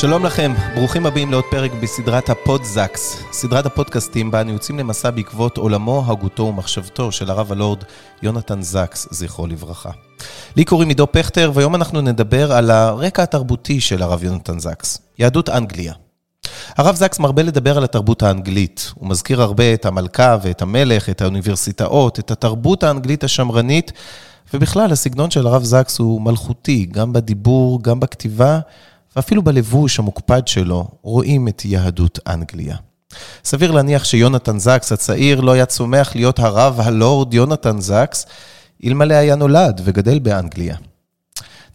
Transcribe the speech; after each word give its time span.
שלום 0.00 0.26
לכם, 0.26 0.52
ברוכים 0.74 1.06
הבאים 1.06 1.30
לעוד 1.30 1.44
פרק 1.50 1.72
בסדרת 1.82 2.30
הפודזקס, 2.30 3.22
סדרת 3.32 3.66
הפודקאסטים 3.66 4.30
בה 4.30 4.40
אנו 4.40 4.52
יוצאים 4.52 4.78
למסע 4.78 5.10
בעקבות 5.10 5.58
עולמו, 5.58 6.04
הגותו 6.06 6.42
ומחשבתו 6.42 7.12
של 7.12 7.30
הרב 7.30 7.52
הלורד 7.52 7.84
יונתן 8.22 8.62
זקס, 8.62 9.08
זכרו 9.10 9.46
לברכה. 9.46 9.90
לי 10.56 10.64
קוראים 10.64 10.88
עידו 10.88 11.06
פכטר, 11.12 11.50
והיום 11.54 11.74
אנחנו 11.74 12.00
נדבר 12.00 12.52
על 12.52 12.70
הרקע 12.70 13.22
התרבותי 13.22 13.80
של 13.80 14.02
הרב 14.02 14.24
יונתן 14.24 14.58
זקס, 14.58 14.98
יהדות 15.18 15.48
אנגליה. 15.48 15.92
הרב 16.76 16.94
זקס 16.94 17.18
מרבה 17.18 17.42
לדבר 17.42 17.76
על 17.76 17.84
התרבות 17.84 18.22
האנגלית. 18.22 18.92
הוא 18.94 19.08
מזכיר 19.08 19.42
הרבה 19.42 19.74
את 19.74 19.86
המלכה 19.86 20.36
ואת 20.42 20.62
המלך, 20.62 21.10
את 21.10 21.20
האוניברסיטאות, 21.22 22.18
את 22.18 22.30
התרבות 22.30 22.82
האנגלית 22.82 23.24
השמרנית, 23.24 23.92
ובכלל, 24.54 24.92
הסגנון 24.92 25.30
של 25.30 25.46
הרב 25.46 25.62
זקס 25.64 25.98
הוא 25.98 26.22
מלכותי, 26.22 26.86
גם 26.90 27.12
בדיבור, 27.12 27.82
גם 27.82 28.00
בכתיבה. 28.00 28.60
ואפילו 29.16 29.42
בלבוש 29.42 29.98
המוקפד 29.98 30.48
שלו 30.48 30.88
רואים 31.02 31.48
את 31.48 31.64
יהדות 31.64 32.18
אנגליה. 32.26 32.76
סביר 33.44 33.70
להניח 33.70 34.04
שיונתן 34.04 34.58
זקס 34.58 34.92
הצעיר 34.92 35.40
לא 35.40 35.52
היה 35.52 35.66
צומח 35.66 36.14
להיות 36.14 36.38
הרב 36.38 36.80
הלורד 36.80 37.34
יונתן 37.34 37.80
זקס, 37.80 38.26
אלמלא 38.84 39.14
היה 39.14 39.36
נולד 39.36 39.80
וגדל 39.84 40.18
באנגליה. 40.18 40.76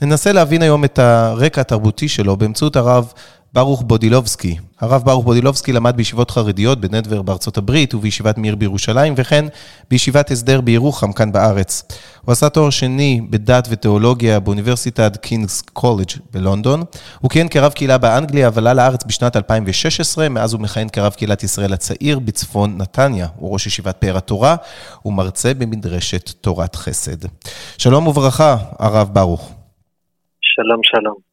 ננסה 0.01 0.31
להבין 0.31 0.61
היום 0.61 0.85
את 0.85 0.99
הרקע 0.99 1.61
התרבותי 1.61 2.09
שלו 2.09 2.37
באמצעות 2.37 2.75
הרב 2.75 3.13
ברוך 3.53 3.83
בודילובסקי. 3.87 4.57
הרב 4.81 5.01
ברוך 5.05 5.25
בודילובסקי 5.25 5.73
למד 5.73 5.97
בישיבות 5.97 6.31
חרדיות 6.31 6.79
בדנבר 6.79 7.21
בארצות 7.21 7.57
הברית 7.57 7.93
ובישיבת 7.93 8.37
מיר 8.37 8.55
בירושלים, 8.55 9.13
וכן 9.17 9.45
בישיבת 9.89 10.31
הסדר 10.31 10.61
בירוחם 10.61 11.13
כאן 11.13 11.31
בארץ. 11.31 11.83
הוא 12.21 12.31
עשה 12.31 12.49
תואר 12.49 12.69
שני 12.69 13.21
בדת 13.29 13.67
ותיאולוגיה 13.71 14.39
באוניברסיטת 14.39 15.17
קינגס 15.17 15.61
קולג' 15.61 16.09
בלונדון. 16.33 16.83
הוא 17.19 17.31
כיהן 17.31 17.47
כרב 17.47 17.71
קהילה 17.71 17.97
באנגליה, 17.97 18.47
אבל 18.47 18.67
עלה 18.67 18.73
לארץ 18.73 19.03
בשנת 19.03 19.35
2016, 19.35 20.29
מאז 20.29 20.53
הוא 20.53 20.61
מכהן 20.61 20.89
כרב 20.89 21.13
קהילת 21.13 21.43
ישראל 21.43 21.73
הצעיר 21.73 22.19
בצפון 22.19 22.77
נתניה. 22.77 23.27
הוא 23.35 23.53
ראש 23.53 23.67
ישיבת 23.67 23.97
פאר 23.97 24.17
התורה, 24.17 24.55
ומרצה 25.05 25.53
במדרשת 25.53 26.29
תורת 26.41 26.75
חסד. 26.75 27.27
שלום 27.77 28.07
וברכה, 28.07 28.57
הרב 28.79 29.09
ברוך. 29.13 29.53
שלום, 30.41 30.79
שלום. 30.83 31.31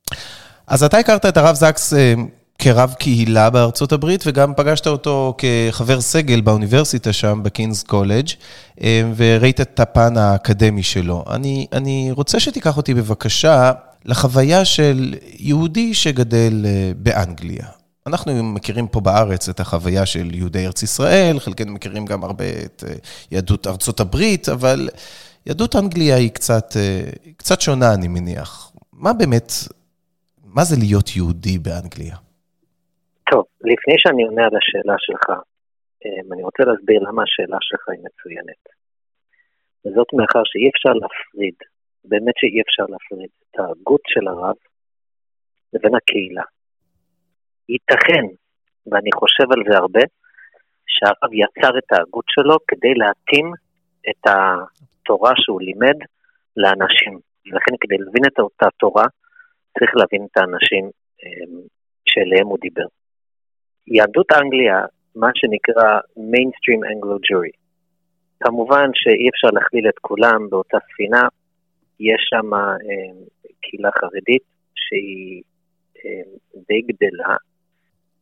אז 0.69 0.83
אתה 0.83 0.99
הכרת 0.99 1.27
את 1.27 1.37
הרב 1.37 1.55
זקס 1.55 1.95
אה, 1.95 2.15
כרב 2.59 2.95
קהילה 2.99 3.51
בארצות 3.51 3.93
הברית, 3.93 4.25
וגם 4.27 4.55
פגשת 4.57 4.87
אותו 4.87 5.35
כחבר 5.39 6.01
סגל 6.01 6.41
באוניברסיטה 6.41 7.13
שם, 7.13 7.41
בקינס 7.43 7.83
קולג', 7.83 8.29
אה, 8.83 9.03
וראית 9.17 9.61
את 9.61 9.81
הפן 9.81 10.17
האקדמי 10.17 10.83
שלו. 10.83 11.25
אני, 11.31 11.67
אני 11.73 12.11
רוצה 12.13 12.41
שתיקח 12.41 12.77
אותי 12.77 12.95
בבקשה 12.95 13.73
לחוויה 14.05 14.65
של 14.65 15.15
יהודי 15.39 15.95
שגדל 15.95 16.67
אה, 16.67 16.93
באנגליה. 16.97 17.67
אנחנו 18.07 18.45
מכירים 18.45 18.87
פה 18.87 19.01
בארץ 19.01 19.49
את 19.49 19.61
החוויה 19.61 20.07
של 20.07 20.35
יהודי 20.35 20.67
ארץ 20.67 20.83
ישראל, 20.83 21.41
חלקנו 21.41 21.73
מכירים 21.73 22.05
גם 22.05 22.25
הרבה 22.25 22.45
את 22.65 22.85
יהדות 23.31 23.67
ארצות 23.67 24.01
הברית, 24.01 24.49
אבל 24.49 24.89
יהדות 25.47 25.77
אנגליה 25.77 26.17
היא 26.17 26.31
קצת, 26.31 26.77
קצת 27.37 27.61
שונה, 27.61 27.95
אני 27.95 28.09
מניח. 28.09 28.71
מה 28.93 29.13
באמת 29.13 29.53
מה 30.55 30.63
זה 30.65 30.77
להיות 30.81 31.17
יהודי 31.17 31.59
באנגליה? 31.59 32.17
טוב, 33.31 33.45
לפני 33.61 33.95
שאני 33.99 34.23
עונה 34.25 34.45
על 34.45 34.57
השאלה 34.61 34.97
שלך, 34.99 35.27
אמ, 36.05 36.33
אני 36.33 36.43
רוצה 36.43 36.63
להסביר 36.69 37.01
למה 37.01 37.23
השאלה 37.23 37.59
שלך 37.61 37.89
היא 37.89 38.05
מצוינת. 38.07 38.63
וזאת 39.83 40.09
מאחר 40.13 40.43
שאי 40.45 40.69
אפשר 40.73 40.93
להפריד, 41.01 41.59
באמת 42.05 42.35
שאי 42.41 42.61
אפשר 42.65 42.85
להפריד 42.93 43.31
את 43.43 43.59
ההגות 43.61 44.01
של 44.07 44.29
הרב 44.29 44.57
לבין 45.73 45.95
הקהילה. 45.95 46.47
ייתכן, 47.69 48.27
ואני 48.91 49.11
חושב 49.21 49.47
על 49.53 49.63
זה 49.69 49.77
הרבה, 49.77 50.05
שהרב 50.93 51.31
יצר 51.43 51.79
את 51.79 51.93
ההגות 51.93 52.25
שלו 52.29 52.57
כדי 52.69 52.95
להתאים 52.95 53.53
את 54.11 54.23
התורה 54.27 55.33
שהוא 55.37 55.61
לימד 55.61 55.99
לאנשים. 56.57 57.15
ולכן 57.47 57.75
כדי 57.81 57.99
להבין 57.99 58.25
את 58.27 58.39
אותה 58.39 58.67
תורה, 58.79 59.07
צריך 59.79 59.91
להבין 59.97 60.27
את 60.33 60.37
האנשים 60.37 60.85
אמ, 61.23 61.61
שאליהם 62.09 62.47
הוא 62.47 62.59
דיבר. 62.61 62.87
יהדות 63.87 64.33
אנגליה, 64.33 64.79
מה 65.15 65.31
שנקרא 65.35 65.99
mainstream 66.17 66.81
Anglo-Jury. 66.93 67.55
כמובן 68.41 68.91
שאי 68.95 69.29
אפשר 69.29 69.49
להכליל 69.53 69.89
את 69.89 69.99
כולם 69.99 70.51
באותה 70.51 70.79
ספינה, 70.93 71.23
יש 72.01 72.21
שם 72.31 72.55
אמ, 72.55 73.17
קהילה 73.63 73.91
חרדית 74.01 74.43
שהיא 74.75 75.43
אמ, 76.05 76.31
די 76.69 76.81
גדלה, 76.83 77.35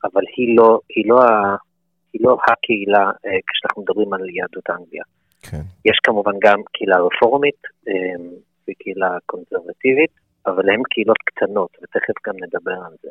אבל 0.05 0.23
היא 0.37 0.57
לא, 0.57 0.81
היא 0.89 1.05
לא, 1.09 1.21
היא 2.13 2.21
לא 2.25 2.37
הקהילה 2.49 3.05
אה, 3.27 3.39
כשאנחנו 3.47 3.83
מדברים 3.83 4.13
על 4.13 4.31
יהדות 4.31 4.71
אנגליה. 4.71 5.05
כן. 5.51 5.63
יש 5.85 5.99
כמובן 6.03 6.33
גם 6.43 6.59
קהילה 6.73 6.97
רפורמית 7.01 7.61
וקהילה 8.69 9.19
קונסרבטיבית, 9.27 10.11
אבל 10.47 10.71
הן 10.71 10.83
קהילות 10.91 11.19
קטנות, 11.19 11.71
ותכף 11.83 12.15
גם 12.27 12.35
נדבר 12.37 12.85
על 12.87 12.93
זה. 13.03 13.09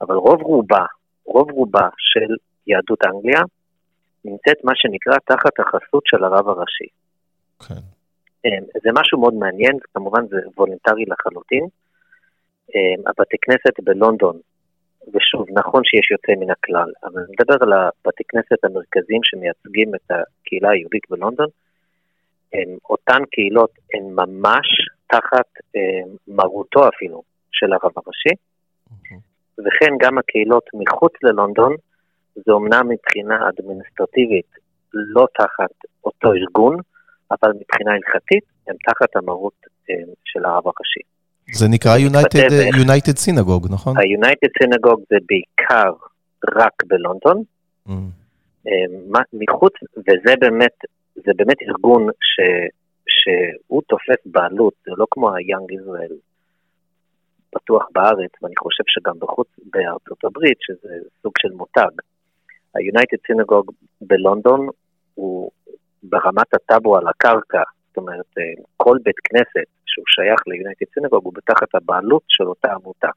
אבל 0.00 0.14
רוב 0.14 0.42
רובה, 0.42 0.84
רוב 1.24 1.50
רובה 1.50 1.88
של 1.96 2.34
יהדות 2.66 3.04
אנגליה 3.04 3.40
נמצאת 4.24 4.64
מה 4.64 4.72
שנקרא 4.74 5.16
תחת 5.24 5.60
החסות 5.60 6.02
של 6.06 6.24
הרב 6.24 6.48
הראשי. 6.48 6.88
כן. 7.68 7.82
אמ, 8.44 8.64
זה 8.82 8.90
משהו 8.94 9.20
מאוד 9.20 9.34
מעניין, 9.34 9.78
כמובן 9.94 10.26
זה 10.26 10.36
וולונטרי 10.56 11.04
לחלוטין. 11.06 11.64
אמ, 12.74 13.02
הבתי 13.06 13.36
כנסת 13.42 13.80
בלונדון, 13.84 14.38
ושוב, 15.14 15.46
נכון 15.52 15.82
שיש 15.84 16.10
יוצא 16.10 16.32
מן 16.40 16.50
הכלל, 16.50 16.92
אבל 17.04 17.20
אני 17.20 17.32
מדבר 17.40 17.56
על 17.60 17.72
הבתי 17.72 18.24
כנסת 18.28 18.64
המרכזיים 18.64 19.20
שמייצגים 19.24 19.94
את 19.94 20.10
הקהילה 20.10 20.70
היהודית 20.70 21.02
בלונדון, 21.10 21.46
אותן 22.90 23.22
קהילות 23.30 23.70
הן 23.94 24.02
ממש 24.14 24.66
תחת 25.10 25.48
אה, 25.76 26.12
מרותו 26.28 26.88
אפילו 26.88 27.22
של 27.52 27.72
הרב 27.72 27.92
הראשי, 27.96 28.34
וכן 29.58 29.92
גם 30.00 30.18
הקהילות 30.18 30.64
מחוץ 30.74 31.12
ללונדון, 31.22 31.74
זה 32.34 32.52
אומנם 32.52 32.88
מבחינה 32.88 33.48
אדמיניסטרטיבית 33.48 34.46
לא 34.94 35.26
תחת 35.38 35.74
אותו 36.04 36.32
ארגון, 36.32 36.76
אבל 37.30 37.50
מבחינה 37.60 37.92
הלכתית 37.92 38.44
הם 38.68 38.76
תחת 38.86 39.16
המרות 39.16 39.66
אה, 39.90 39.94
של 40.24 40.44
הרב 40.44 40.64
הראשי. 40.66 41.00
זה 41.52 41.68
נקרא 41.68 41.96
United, 41.96 42.50
United 42.74 43.16
Synagogue, 43.26 43.72
נכון? 43.72 43.96
ה-United 43.96 44.50
Synagogue 44.62 45.02
זה 45.10 45.16
בעיקר 45.28 45.92
רק 46.56 46.82
בלונדון. 46.86 47.42
Mm. 47.88 47.92
אה, 48.68 49.20
מחוץ, 49.32 49.72
וזה 49.96 50.34
באמת, 50.40 50.76
זה 51.14 51.32
באמת 51.36 51.56
ארגון 51.68 52.08
ש... 52.20 52.40
שהוא 53.10 53.82
תופס 53.88 54.22
בעלות, 54.26 54.74
זה 54.84 54.92
לא 54.96 55.06
כמו 55.10 55.28
ה-Young 55.30 55.72
Israel 55.80 56.14
פתוח 57.50 57.86
בארץ, 57.92 58.30
ואני 58.42 58.54
חושב 58.56 58.84
שגם 58.86 59.18
בחוץ, 59.18 59.48
בארצות 59.58 60.24
הברית, 60.24 60.58
שזה 60.60 60.88
סוג 61.22 61.32
של 61.38 61.48
מותג. 61.52 61.94
ה-United 62.74 63.20
Synagogue 63.26 63.72
בלונדון 64.00 64.68
הוא 65.14 65.50
ברמת 66.02 66.54
הטאבו 66.54 66.96
על 66.96 67.08
הקרקע, 67.08 67.62
זאת 67.88 67.96
אומרת, 67.96 68.30
אה, 68.38 68.62
כל 68.76 68.96
בית 69.02 69.18
כנסת 69.24 69.68
שהוא 69.86 70.04
שייך 70.08 70.40
ל-United 70.46 70.88
Synagogue 70.94 71.24
הוא 71.24 71.32
בתחת 71.34 71.74
הבעלות 71.74 72.22
של 72.28 72.44
אותה 72.44 72.72
עמותה. 72.72 73.10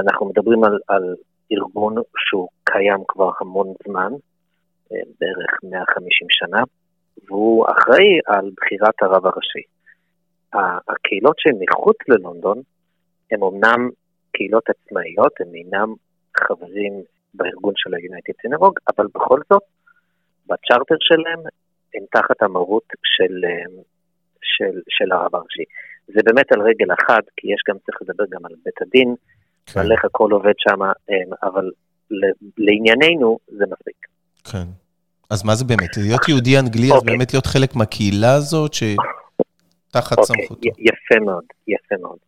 אנחנו 0.00 0.26
מדברים 0.26 0.64
על, 0.64 0.78
על 0.88 1.14
ארגון 1.52 1.94
שהוא 2.16 2.48
קיים 2.64 3.00
כבר 3.08 3.30
המון 3.40 3.66
זמן, 3.86 4.12
אה, 4.92 4.96
בערך 5.20 5.58
150 5.62 6.28
שנה, 6.30 6.62
והוא 7.26 7.66
אחראי 7.72 8.18
על 8.26 8.50
בחירת 8.56 8.94
הרב 9.02 9.26
הראשי. 9.26 9.62
הקהילות 10.88 11.38
שהן 11.38 11.56
מחוץ 11.60 11.96
ללונדון 12.08 12.60
הן 13.30 13.40
אמנם 13.42 13.90
קהילות 14.32 14.64
עצמאיות, 14.68 15.32
הן 15.40 15.54
אינם 15.54 15.94
חברים 16.36 16.92
בארגון 17.34 17.72
של 17.76 17.94
ה-United 17.94 18.34
Synagogue, 18.46 18.80
אבל 18.96 19.06
בכל 19.14 19.40
זאת, 19.52 19.62
בצ'רטר 20.46 20.96
שלהם 21.00 21.40
הם 21.94 22.04
תחת 22.10 22.42
המרות 22.42 22.86
של, 23.04 23.40
של, 24.42 24.80
של 24.88 25.12
הרב 25.12 25.36
הראשי. 25.36 25.64
זה 26.06 26.20
באמת 26.24 26.52
על 26.52 26.60
רגל 26.60 26.92
אחת, 26.92 27.24
כי 27.36 27.46
יש 27.52 27.60
גם, 27.68 27.76
צריך 27.86 28.02
לדבר 28.02 28.24
גם 28.30 28.46
על 28.46 28.52
בית 28.64 28.82
הדין, 28.82 29.14
כן. 29.66 29.80
על 29.80 29.92
איך 29.92 30.04
הכל 30.04 30.32
עובד 30.32 30.54
שם, 30.58 30.80
אבל 31.42 31.70
לענייננו 32.58 33.38
זה 33.48 33.64
מספיק. 33.70 34.06
כן. 34.52 34.81
אז 35.32 35.44
מה 35.44 35.54
זה 35.54 35.64
באמת? 35.64 35.96
להיות 35.96 36.28
יהודי 36.28 36.58
אנגלי, 36.58 36.86
אז 36.92 36.98
אוקיי. 36.98 37.10
באמת 37.10 37.32
להיות 37.32 37.46
חלק 37.46 37.76
מהקהילה 37.76 38.34
הזאת 38.34 38.72
שתחת 38.74 40.18
אוקיי. 40.18 40.24
סמכותו. 40.24 40.68
יפה 40.78 41.24
מאוד, 41.24 41.44
יפה 41.68 41.94
מאוד. 42.02 42.18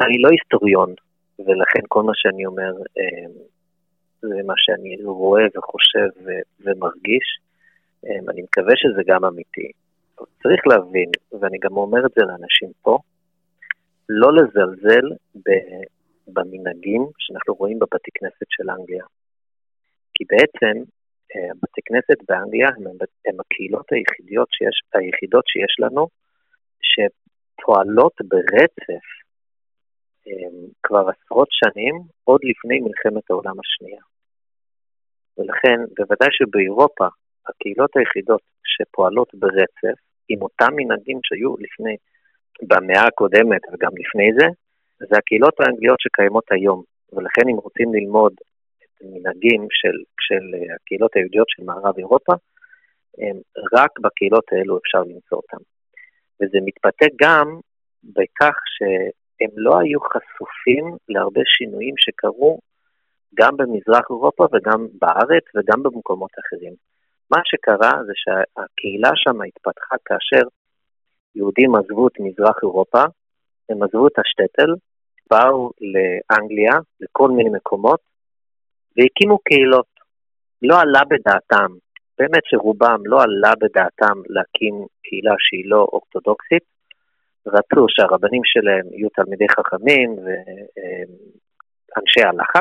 אני 0.00 0.18
לא 0.18 0.28
היסטוריון, 0.30 0.94
ולכן 1.38 1.80
כל 1.88 2.02
מה 2.02 2.12
שאני 2.14 2.46
אומר 2.46 2.72
אמ, 2.98 3.32
זה 4.20 4.40
מה 4.46 4.54
שאני 4.56 4.96
רואה 5.04 5.44
וחושב 5.56 6.08
ומרגיש. 6.60 7.26
אמ, 8.06 8.30
אני 8.30 8.42
מקווה 8.42 8.72
שזה 8.76 9.02
גם 9.06 9.24
אמיתי. 9.24 9.68
צריך 10.42 10.62
להבין, 10.66 11.10
ואני 11.40 11.58
גם 11.58 11.76
אומר 11.76 12.06
את 12.06 12.12
זה 12.16 12.22
לאנשים 12.24 12.70
פה, 12.82 12.98
לא 14.08 14.32
לזלזל 14.32 15.06
במנהגים 16.26 17.06
שאנחנו 17.18 17.54
רואים 17.54 17.78
בבתי 17.78 18.10
כנסת 18.14 18.46
של 18.48 18.70
אנגליה. 18.70 19.04
כי 20.14 20.24
בעצם 20.30 20.76
אה, 20.78 20.84
בתי 21.62 21.80
כנסת 21.84 22.18
באנגליה 22.28 22.68
הם, 22.76 22.84
הם 23.26 23.40
הקהילות 23.40 23.86
היחידות 23.92 24.48
שיש, 24.52 24.76
היחידות 24.94 25.44
שיש 25.46 25.74
לנו 25.78 26.08
שפועלות 26.90 28.14
ברצף 28.30 29.04
אה, 30.26 30.48
כבר 30.82 31.04
עשרות 31.12 31.48
שנים, 31.50 31.94
עוד 32.24 32.40
לפני 32.44 32.80
מלחמת 32.80 33.30
העולם 33.30 33.56
השנייה. 33.60 34.02
ולכן, 35.38 35.78
בוודאי 35.96 36.28
שבאירופה, 36.32 37.06
הקהילות 37.48 37.90
היחידות 37.96 38.42
שפועלות 38.64 39.30
ברצף, 39.34 39.98
עם 40.28 40.42
אותם 40.42 40.72
מנהגים 40.76 41.18
שהיו 41.22 41.54
לפני, 41.64 41.96
במאה 42.62 43.06
הקודמת 43.06 43.62
וגם 43.72 43.92
לפני 44.02 44.30
זה, 44.38 44.46
זה 44.98 45.16
הקהילות 45.18 45.60
האנגליות 45.60 46.00
שקיימות 46.00 46.44
היום. 46.50 46.82
ולכן 47.12 47.48
אם 47.50 47.56
רוצים 47.56 47.94
ללמוד 47.94 48.32
את 49.04 49.10
המנהגים 49.12 49.66
של, 49.70 49.96
של 50.20 50.44
הקהילות 50.74 51.16
היהודיות 51.16 51.48
של 51.48 51.64
מערב 51.64 51.94
אירופה, 51.98 52.32
רק 53.72 53.98
בקהילות 54.00 54.44
האלו 54.52 54.78
אפשר 54.78 54.98
למצוא 54.98 55.38
אותם. 55.38 55.62
וזה 56.40 56.58
מתבטא 56.64 57.06
גם 57.22 57.60
בכך 58.04 58.56
שהם 58.74 59.50
לא 59.56 59.78
היו 59.80 60.00
חשופים 60.00 60.96
להרבה 61.08 61.40
שינויים 61.44 61.94
שקרו 61.98 62.58
גם 63.34 63.56
במזרח 63.56 64.06
אירופה 64.10 64.46
וגם 64.52 64.86
בארץ 65.00 65.44
וגם 65.54 65.82
במקומות 65.82 66.30
אחרים. 66.40 66.74
מה 67.30 67.40
שקרה 67.44 67.90
זה 68.06 68.12
שהקהילה 68.14 69.10
שם 69.14 69.42
התפתחה 69.42 69.96
כאשר 70.04 70.48
יהודים 71.34 71.74
עזבו 71.74 72.08
את 72.08 72.20
מזרח 72.20 72.56
אירופה, 72.62 73.02
הם 73.68 73.82
עזבו 73.82 74.06
את 74.06 74.18
השטטל, 74.18 74.74
באו 75.30 75.70
לאנגליה, 75.80 76.72
לכל 77.00 77.28
מיני 77.30 77.50
מקומות, 77.50 78.00
והקימו 78.96 79.38
קהילות. 79.38 79.94
לא 80.62 80.80
עלה 80.80 81.02
בדעתם, 81.04 81.72
באמת 82.18 82.42
שרובם 82.44 83.00
לא 83.04 83.22
עלה 83.22 83.52
בדעתם 83.60 84.16
להקים 84.28 84.74
קהילה 85.02 85.34
שהיא 85.38 85.70
לא 85.70 85.86
אורתודוקסית, 85.92 86.64
רצו 87.46 87.86
שהרבנים 87.88 88.40
שלהם 88.44 88.86
יהיו 88.92 89.08
תלמידי 89.08 89.48
חכמים 89.48 90.10
ואנשי 91.96 92.22
הלכה, 92.22 92.60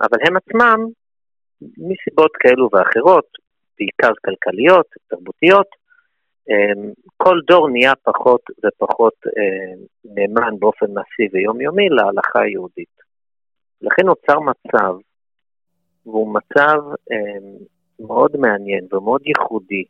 אבל 0.00 0.18
הם 0.26 0.36
עצמם, 0.36 0.78
מסיבות 1.62 2.30
כאלו 2.40 2.68
ואחרות, 2.72 3.26
בעיקר 3.78 4.12
כלכליות, 4.24 4.86
תרבותיות, 5.08 5.66
אמ, 6.50 6.92
כל 7.16 7.38
דור 7.46 7.68
נהיה 7.68 7.92
פחות 8.02 8.40
ופחות 8.64 9.14
אמ, 9.26 9.78
נאמן 10.04 10.58
באופן 10.58 10.86
מעשי 10.94 11.28
ויומיומי 11.32 11.88
להלכה 11.88 12.40
היהודית. 12.40 13.11
לכן 13.82 14.06
נוצר 14.06 14.40
מצב, 14.40 14.94
והוא 16.06 16.34
מצב 16.34 16.78
אמ, 17.10 17.56
מאוד 18.00 18.36
מעניין 18.36 18.86
ומאוד 18.92 19.22
ייחודי, 19.26 19.84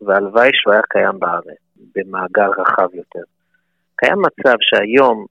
והלוואי 0.00 0.50
שהוא 0.52 0.72
היה 0.72 0.82
קיים 0.88 1.18
בארץ, 1.18 1.62
במאגר 1.94 2.50
רחב 2.58 2.94
יותר. 2.94 3.22
קיים 3.96 4.18
מצב 4.18 4.56
שהיום 4.60 5.26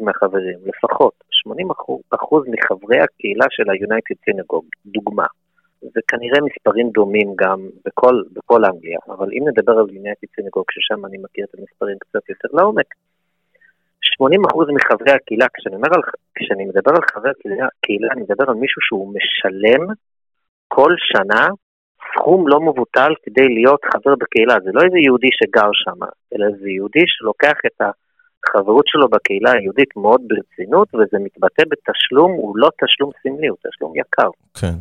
80% 0.00 0.02
מהחברים, 0.04 0.58
לפחות 0.66 1.14
80% 1.48 2.42
מחברי 2.48 3.00
הקהילה 3.00 3.46
של 3.50 3.70
ה-United 3.70 4.16
Synagogue, 4.24 4.68
דוגמה, 4.86 5.26
זה 5.80 6.00
כנראה 6.08 6.38
מספרים 6.40 6.90
דומים 6.90 7.32
גם 7.36 7.68
בכל, 7.84 8.22
בכל 8.32 8.64
אנגליה, 8.64 8.98
אבל 9.08 9.28
אם 9.32 9.48
נדבר 9.48 9.72
על 9.72 9.94
יונייטד 9.94 10.26
סינגוג, 10.36 10.64
ששם 10.70 11.06
אני 11.06 11.18
מכיר 11.18 11.44
את 11.50 11.58
המספרים 11.58 11.96
קצת 11.98 12.28
יותר 12.28 12.48
לעומק, 12.52 12.86
80% 14.22 14.26
מחברי 14.74 15.12
הקהילה, 15.12 15.46
כשאני, 15.54 15.76
על, 15.76 16.02
כשאני 16.34 16.64
מדבר 16.64 16.90
על 16.90 17.04
חברי 17.12 17.30
הקהילה, 17.30 17.66
קהילה, 17.80 18.08
אני 18.12 18.22
מדבר 18.22 18.44
על 18.48 18.54
מישהו 18.54 18.82
שהוא 18.82 19.14
משלם 19.14 19.82
כל 20.68 20.92
שנה 20.98 21.48
סכום 22.12 22.48
לא 22.48 22.60
מבוטל 22.60 23.12
כדי 23.22 23.48
להיות 23.48 23.80
חבר 23.92 24.14
בקהילה. 24.20 24.54
זה 24.64 24.70
לא 24.74 24.80
איזה 24.82 24.98
יהודי 24.98 25.28
שגר 25.38 25.70
שם, 25.72 26.00
אלא 26.34 26.46
זה 26.60 26.70
יהודי 26.70 27.04
שלוקח 27.06 27.58
את 27.66 27.78
החברות 28.44 28.84
שלו 28.88 29.08
בקהילה 29.08 29.52
היהודית 29.52 29.96
מאוד 29.96 30.20
ברצינות, 30.28 30.88
וזה 30.94 31.16
מתבטא 31.24 31.62
בתשלום, 31.70 32.32
הוא 32.32 32.56
לא 32.56 32.68
תשלום 32.84 33.10
סמלי, 33.22 33.48
הוא 33.48 33.58
תשלום 33.66 33.92
יקר. 33.96 34.30
כן. 34.60 34.76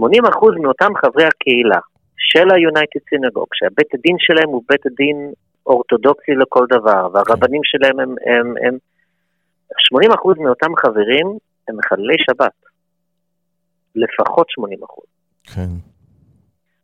80% 0.00 0.62
מאותם 0.62 0.92
חברי 1.02 1.24
הקהילה 1.24 1.80
של 2.16 2.50
ה-United 2.50 3.02
Synagogue, 3.10 3.52
שהבית 3.54 3.94
הדין 3.94 4.16
שלהם 4.18 4.48
הוא 4.48 4.62
בית 4.68 4.86
הדין 4.86 5.32
אורתודוקסי 5.66 6.32
לכל 6.32 6.66
דבר, 6.68 7.08
והרבנים 7.12 7.60
שלהם 7.64 8.00
הם, 8.00 8.14
הם, 8.26 8.54
הם 8.66 8.78
80% 10.38 10.42
מאותם 10.42 10.76
חברים 10.76 11.26
הם 11.68 11.76
מחללי 11.76 12.16
שבת. 12.30 12.52
לפחות 13.94 14.46
80%. 14.60 15.02
כן. 15.54 15.70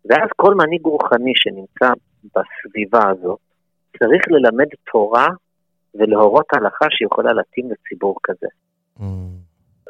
ואז 0.08 0.28
כל 0.36 0.54
מנהיג 0.54 0.84
רוחני 0.84 1.32
שנמצא 1.34 1.92
בסביבה 2.24 3.10
הזאת, 3.10 3.38
צריך 3.98 4.22
ללמד 4.28 4.66
תורה 4.92 5.28
ולהורות 5.94 6.46
הלכה 6.52 6.86
שיכולה 6.90 7.32
להתאים 7.32 7.70
לציבור 7.70 8.16
כזה. 8.22 8.46
Mm. 8.98 9.02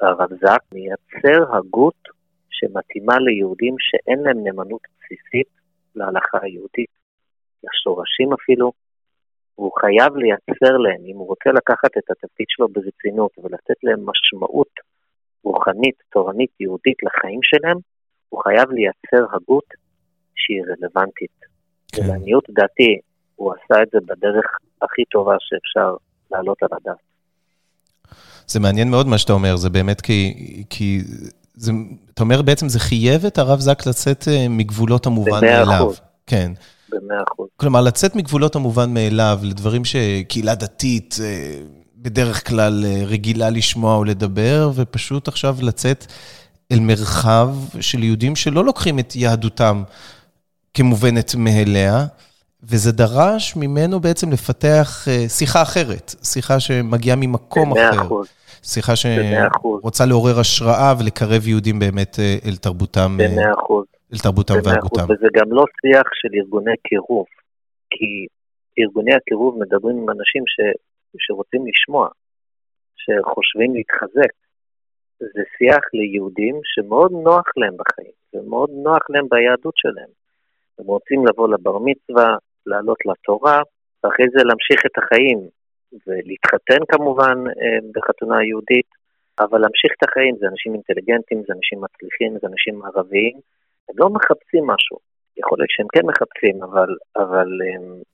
הרב 0.03 0.31
זק 0.41 0.63
מייצר 0.73 1.57
הגות 1.57 2.09
שמתאימה 2.51 3.19
ליהודים 3.19 3.75
שאין 3.79 4.19
להם 4.19 4.45
נאמנות 4.45 4.81
בסיסית 4.99 5.49
להלכה 5.95 6.39
היהודית, 6.43 6.91
לשורשים 7.65 8.33
אפילו, 8.33 8.73
והוא 9.59 9.73
חייב 9.81 10.17
לייצר 10.17 10.77
להם, 10.77 11.03
אם 11.07 11.17
הוא 11.17 11.27
רוצה 11.29 11.51
לקחת 11.51 11.93
את 11.99 12.11
התפקיד 12.11 12.47
שלו 12.49 12.69
ברצינות 12.69 13.31
ולתת 13.39 13.79
להם 13.83 14.01
משמעות 14.11 14.73
רוחנית, 15.45 15.99
תורנית, 16.13 16.51
יהודית 16.61 16.99
לחיים 17.03 17.41
שלהם, 17.43 17.79
הוא 18.29 18.43
חייב 18.43 18.71
לייצר 18.71 19.35
הגות 19.35 19.69
שהיא 20.35 20.63
רלוונטית. 20.69 21.37
כן. 21.93 22.03
ולעניות 22.03 22.45
דעתי, 22.51 22.99
הוא 23.37 23.53
עשה 23.53 23.83
את 23.83 23.89
זה 23.93 23.99
בדרך 24.01 24.47
הכי 24.83 25.05
טובה 25.05 25.37
שאפשר 25.41 25.97
להעלות 26.31 26.63
על 26.63 26.69
הדעת. 26.73 27.07
זה 28.47 28.61
מעניין 28.61 28.91
מאוד 28.91 29.07
מה 29.07 29.19
שאתה 29.19 29.33
אומר, 29.33 29.57
זה 29.57 29.71
באמת 29.71 30.01
כי, 30.01 30.35
כי 30.71 31.01
זה, 31.55 31.73
אתה 32.15 32.23
אומר 32.23 32.43
בעצם 32.43 32.69
זה 32.69 32.81
חייב 32.81 33.25
את 33.27 33.39
הרב 33.39 33.61
זק 33.61 33.87
לצאת 33.87 34.29
אה, 34.29 34.47
מגבולות 34.49 35.07
המובן 35.07 35.41
מאליו. 35.41 35.91
כן. 36.27 36.53
במאה 36.91 37.23
אחוז. 37.33 37.49
כלומר, 37.57 37.81
לצאת 37.81 38.17
מגבולות 38.17 38.57
המובן 38.57 38.95
מאליו 38.95 39.39
לדברים 39.43 39.85
שקהילה 39.85 40.55
דתית 40.55 41.17
אה, 41.23 41.61
בדרך 41.97 42.49
כלל 42.49 42.85
אה, 42.87 43.03
רגילה 43.07 43.51
לשמוע 43.51 43.97
או 43.97 44.05
לדבר, 44.05 44.71
ופשוט 44.75 45.29
עכשיו 45.29 45.57
לצאת 45.63 46.07
אל 46.73 46.81
מרחב 46.81 47.55
של 47.81 48.03
יהודים 48.03 48.37
שלא 48.37 48.65
לוקחים 48.65 48.99
את 48.99 49.17
יהדותם 49.17 49.83
כמובנת 50.75 51.35
מאליה, 51.35 52.07
וזה 52.63 52.93
דרש 52.93 53.57
ממנו 53.57 54.01
בעצם 54.01 54.33
לפתח 54.33 55.07
שיחה 55.29 55.63
אחרת, 55.63 56.15
שיחה 56.23 56.61
שמגיעה 56.61 57.17
ממקום 57.17 57.73
אחר. 57.73 57.91
במאה 57.93 58.07
אחוז. 58.07 58.27
שיחה 58.67 58.93
שרוצה 58.97 60.07
לעורר 60.07 60.41
השראה 60.41 60.95
ולקרב 60.99 61.49
יהודים 61.49 61.79
באמת 61.79 62.19
אה, 62.21 62.37
אל 62.45 62.57
תרבותם, 62.57 63.19
אה, 63.21 63.29
במאה 63.29 63.53
אחוז. 63.59 63.85
אל 64.13 64.19
תרבותם 64.23 64.55
והגותם. 64.65 65.05
וזה 65.05 65.29
גם 65.33 65.49
לא 65.53 65.65
שיח 65.81 66.09
של 66.15 66.29
ארגוני 66.35 66.77
קירוב, 66.89 67.27
כי 67.91 68.27
ארגוני 68.79 69.15
הקירוב 69.15 69.59
מדברים 69.63 69.97
עם 69.97 70.11
אנשים 70.11 70.43
ש, 70.47 70.57
שרוצים 71.19 71.65
לשמוע, 71.67 72.09
שחושבים 72.97 73.75
להתחזק. 73.75 74.33
זה 75.19 75.43
שיח 75.59 75.85
ליהודים 75.95 76.61
שמאוד 76.65 77.13
נוח 77.13 77.47
להם 77.57 77.77
בחיים, 77.81 78.17
ומאוד 78.35 78.71
נוח 78.71 79.11
להם 79.11 79.27
ביהדות 79.31 79.75
שלהם. 79.77 80.13
הם 80.79 80.87
רוצים 80.87 81.27
לבוא 81.27 81.49
לבר 81.49 81.79
מצווה, 81.79 82.37
לעלות 82.67 82.99
לתורה, 83.07 83.63
ואחרי 84.05 84.27
זה 84.35 84.45
להמשיך 84.45 84.81
את 84.87 84.99
החיים, 84.99 85.39
ולהתחתן 86.07 86.83
כמובן 86.89 87.39
אה, 87.49 87.79
בחתונה 87.95 88.45
יהודית, 88.45 88.91
אבל 89.41 89.59
להמשיך 89.59 89.93
את 89.99 90.09
החיים, 90.09 90.37
זה 90.41 90.47
אנשים 90.47 90.75
אינטליגנטים, 90.75 91.39
זה 91.47 91.53
אנשים 91.57 91.79
מצליחים, 91.85 92.33
זה 92.41 92.47
אנשים 92.47 92.83
ערביים, 92.85 93.37
הם 93.89 93.95
לא 93.99 94.11
מחפשים 94.11 94.67
משהו. 94.67 94.99
יכול 95.37 95.59
להיות 95.59 95.71
שהם 95.71 95.87
כן 95.93 96.07
מחפשים, 96.07 96.63
אבל, 96.63 96.97
אבל 97.17 97.49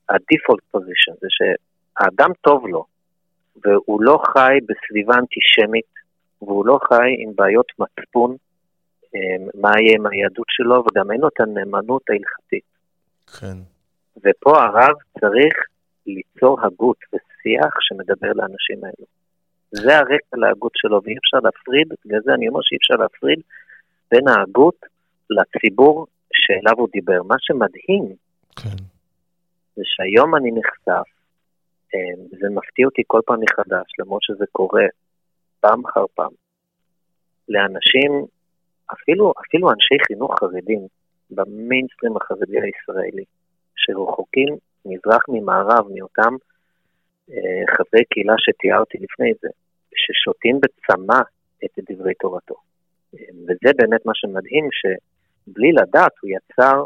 ה-default 0.08 0.76
position 0.76 1.14
זה 1.20 1.28
שהאדם 1.30 2.30
טוב 2.40 2.66
לו, 2.66 2.84
והוא 3.64 4.02
לא 4.02 4.18
חי 4.32 4.58
בסביבה 4.68 5.14
אנטישמית, 5.14 5.92
והוא 6.42 6.66
לא 6.66 6.78
חי 6.88 7.10
עם 7.18 7.32
בעיות 7.34 7.72
מצפון, 7.78 8.36
מה 9.54 9.70
יהיה 9.80 9.94
עם 9.96 10.06
היהדות 10.06 10.46
שלו, 10.48 10.84
וגם 10.84 11.12
אין 11.12 11.20
לו 11.20 11.28
את 11.28 11.40
הנאמנות 11.40 12.02
ההלכתית. 12.10 12.64
כן. 13.40 13.56
ופה 14.16 14.62
הרב 14.62 14.94
צריך 15.20 15.54
ליצור 16.06 16.58
הגות 16.62 16.96
ושיח 17.12 17.74
שמדבר 17.80 18.32
לאנשים 18.34 18.84
האלו. 18.84 19.06
זה 19.70 19.98
הרקע 19.98 20.36
להגות 20.36 20.72
שלו, 20.74 21.00
ואי 21.04 21.14
אפשר 21.18 21.38
להפריד, 21.44 21.88
בגלל 22.04 22.20
זה 22.24 22.34
אני 22.34 22.48
אומר 22.48 22.60
שאי 22.62 22.76
אפשר 22.76 22.94
להפריד 22.94 23.40
בין 24.10 24.28
ההגות 24.28 24.76
לציבור 25.32 26.06
שאליו 26.32 26.74
הוא 26.78 26.88
דיבר. 26.92 27.22
מה 27.22 27.36
שמדהים, 27.38 28.16
כן. 28.56 28.84
זה 29.76 29.82
שהיום 29.84 30.36
אני 30.36 30.50
נחשף, 30.50 31.08
זה 32.40 32.46
מפתיע 32.50 32.86
אותי 32.86 33.02
כל 33.06 33.20
פעם 33.26 33.40
מחדש, 33.40 33.86
למרות 33.98 34.22
שזה 34.22 34.44
קורה 34.52 34.84
פעם 35.60 35.84
אחר 35.84 36.04
פעם, 36.14 36.30
לאנשים, 37.48 38.12
אפילו, 38.92 39.32
אפילו 39.46 39.70
אנשי 39.70 39.94
חינוך 40.06 40.38
חרדים, 40.40 40.86
במיינסטרים 41.30 42.16
החרדי 42.16 42.58
הישראלי, 42.60 43.24
שרחוקים 43.76 44.56
מזרח 44.84 45.22
ממערב 45.28 45.86
מאותם 45.94 46.34
אה, 47.30 47.62
חברי 47.76 48.04
קהילה 48.10 48.34
שתיארתי 48.38 48.98
לפני 49.00 49.32
זה, 49.42 49.48
ששותים 49.94 50.60
בצמא 50.60 51.20
את 51.64 51.70
דברי 51.90 52.14
תורתו. 52.14 52.54
אה, 53.14 53.20
וזה 53.44 53.70
באמת 53.76 54.06
מה 54.06 54.12
שמדהים, 54.14 54.68
שבלי 55.46 55.72
לדעת 55.72 56.12
הוא 56.22 56.30
יצר 56.30 56.84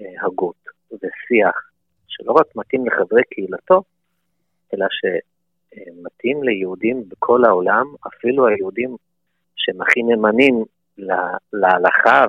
אה, 0.00 0.26
הגות 0.26 0.64
ושיח 0.92 1.56
שלא 2.06 2.32
רק 2.32 2.46
מתאים 2.56 2.86
לחברי 2.86 3.22
קהילתו, 3.34 3.82
אלא 4.74 4.86
שמתאים 4.90 6.42
ליהודים 6.42 7.04
בכל 7.08 7.44
העולם, 7.44 7.84
אפילו 8.06 8.46
היהודים 8.46 8.96
שהם 9.56 9.82
הכי 9.82 10.02
נאמנים 10.02 10.64
להלכה 11.52 12.24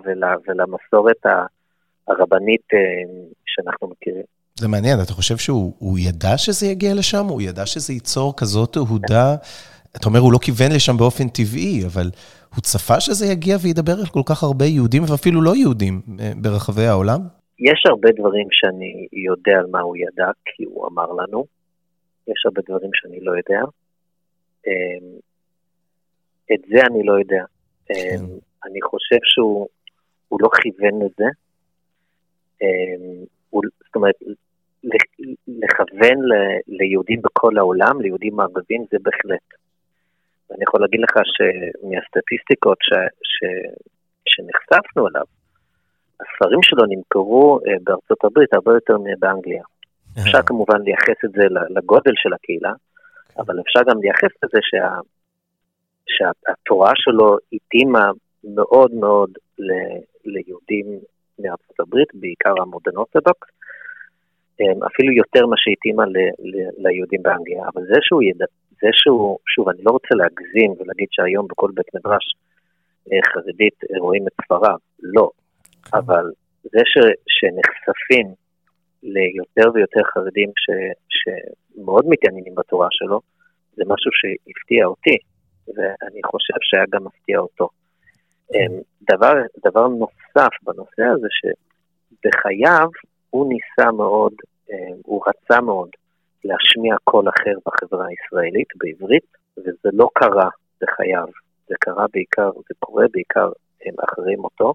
ולמסורת 0.47 1.25
הרבנית 2.07 2.67
שאנחנו 3.45 3.87
מכירים. 3.87 4.23
זה 4.59 4.67
מעניין, 4.67 4.99
אתה 5.03 5.13
חושב 5.13 5.37
שהוא 5.37 5.99
ידע 5.99 6.37
שזה 6.37 6.65
יגיע 6.67 6.93
לשם? 6.93 7.25
הוא 7.25 7.41
ידע 7.41 7.65
שזה 7.65 7.93
ייצור 7.93 8.33
כזאת 8.37 8.73
תהודה? 8.73 9.35
אתה 9.95 10.05
אומר, 10.05 10.19
הוא 10.19 10.33
לא 10.33 10.37
כיוון 10.41 10.71
לשם 10.71 10.97
באופן 10.97 11.27
טבעי, 11.27 11.85
אבל 11.85 12.09
הוא 12.55 12.61
צפה 12.61 12.99
שזה 12.99 13.25
יגיע 13.25 13.57
וידבר 13.61 13.91
על 13.91 14.05
כל 14.05 14.21
כך 14.29 14.43
הרבה 14.43 14.65
יהודים, 14.65 15.03
ואפילו 15.11 15.41
לא 15.41 15.55
יהודים, 15.55 16.01
אה, 16.19 16.31
ברחבי 16.41 16.85
העולם? 16.85 17.19
יש 17.59 17.83
הרבה 17.89 18.09
דברים 18.11 18.47
שאני 18.51 19.07
יודע 19.11 19.59
על 19.59 19.65
מה 19.71 19.81
הוא 19.81 19.97
ידע, 19.97 20.31
כי 20.45 20.63
הוא 20.63 20.87
אמר 20.87 21.11
לנו. 21.11 21.45
יש 22.27 22.45
הרבה 22.45 22.61
דברים 22.69 22.89
שאני 22.93 23.19
לא 23.19 23.31
יודע. 23.31 23.61
אמ, 24.67 25.07
את 26.53 26.61
זה 26.69 26.79
אני 26.89 27.03
לא 27.03 27.13
יודע. 27.19 27.43
כן. 27.85 27.95
אמ, 27.95 28.25
אני 28.65 28.81
חושב 28.81 29.19
שהוא 29.23 30.39
לא 30.41 30.49
כיוון 30.61 31.01
לזה. 31.01 31.29
אמ, 32.61 33.25
זאת 33.53 33.95
אומרת, 33.95 34.15
לכוון 35.47 36.17
ליהודים 36.67 37.21
בכל 37.21 37.57
העולם, 37.57 38.01
ליהודים 38.01 38.35
מערבים, 38.35 38.85
זה 38.91 38.97
בהחלט. 39.01 39.64
ואני 40.49 40.63
יכול 40.63 40.81
להגיד 40.81 40.99
לך 40.99 41.13
שמהסטטיסטיקות 41.35 42.77
ש, 42.81 42.89
ש, 43.33 43.37
שנחשפנו 44.31 45.07
אליו, 45.07 45.27
הספרים 46.21 46.63
שלו 46.63 46.83
נמכרו 46.89 47.59
אה, 47.67 47.77
בארצות 47.83 48.23
הברית 48.23 48.53
הרבה 48.53 48.73
יותר 48.73 48.97
מבאנגליה. 48.97 49.63
אפשר 50.21 50.41
כמובן 50.45 50.81
לייחס 50.81 51.19
את 51.25 51.31
זה 51.31 51.45
לגודל 51.69 52.13
של 52.15 52.33
הקהילה, 52.33 52.73
אבל 53.37 53.59
אפשר 53.59 53.79
גם 53.89 54.01
לייחס 54.01 54.33
את 54.43 54.49
זה 54.53 54.59
שה, 54.61 54.89
שהתורה 56.07 56.91
שלו 56.95 57.37
התאימה 57.53 58.11
מאוד 58.43 58.93
מאוד 58.93 59.29
ל, 59.59 59.69
ליהודים 60.25 60.85
מארצות 61.39 61.79
הברית, 61.79 62.07
בעיקר 62.13 62.53
המודרן 62.61 62.95
אורתודוקס, 62.95 63.47
אפילו 64.87 65.13
יותר 65.13 65.45
מה 65.45 65.55
שהתאימה 65.57 66.03
ליהודים 66.77 67.23
באנגליה, 67.23 67.63
אבל 67.73 67.81
זה 67.85 67.99
שהוא 68.01 68.23
ידע, 68.23 68.45
זה 68.81 68.89
שהוא, 68.91 69.37
שוב, 69.47 69.69
אני 69.69 69.83
לא 69.83 69.91
רוצה 69.91 70.15
להגזים 70.15 70.71
ולהגיד 70.79 71.07
שהיום 71.11 71.47
בכל 71.47 71.71
בית 71.73 71.95
מדרש 71.95 72.35
אה, 73.11 73.19
חרדית 73.33 73.77
רואים 73.99 74.27
את 74.27 74.33
ספריו, 74.45 74.77
לא. 74.99 75.29
אבל 75.93 76.31
זה 76.63 76.79
ש, 76.85 76.97
שנחשפים 77.27 78.27
ליותר 79.03 79.71
ויותר 79.73 80.01
חרדים 80.13 80.51
ש, 80.55 80.65
שמאוד 81.09 82.05
מתעניינים 82.09 82.55
בתורה 82.55 82.87
שלו, 82.91 83.21
זה 83.75 83.83
משהו 83.87 84.11
שהפתיע 84.13 84.85
אותי, 84.85 85.17
ואני 85.67 86.21
חושב 86.25 86.53
שהיה 86.61 86.85
גם 86.89 87.03
מפתיע 87.05 87.39
אותו. 87.39 87.69
כן. 88.53 88.71
דבר, 89.11 89.33
דבר 89.65 89.87
נוסף 89.87 90.53
בנושא 90.63 91.03
הזה, 91.03 91.27
שבחייו 91.37 92.87
הוא 93.29 93.53
ניסה 93.53 93.91
מאוד, 93.91 94.33
אה, 94.71 94.95
הוא 95.05 95.23
רצה 95.27 95.61
מאוד 95.61 95.89
להשמיע 96.43 96.95
קול 97.03 97.25
אחר 97.29 97.57
בחברה 97.65 98.05
הישראלית 98.07 98.67
בעברית, 98.75 99.27
וזה 99.57 99.89
לא 99.93 100.09
קרה 100.13 100.49
בחייו, 100.81 101.27
זה 101.67 101.75
קרה 101.79 102.05
בעיקר, 102.13 102.51
זה 102.69 102.75
קורה 102.79 103.05
בעיקר 103.13 103.49
אה, 103.85 103.91
אחרי 104.09 104.35
מותו. 104.35 104.73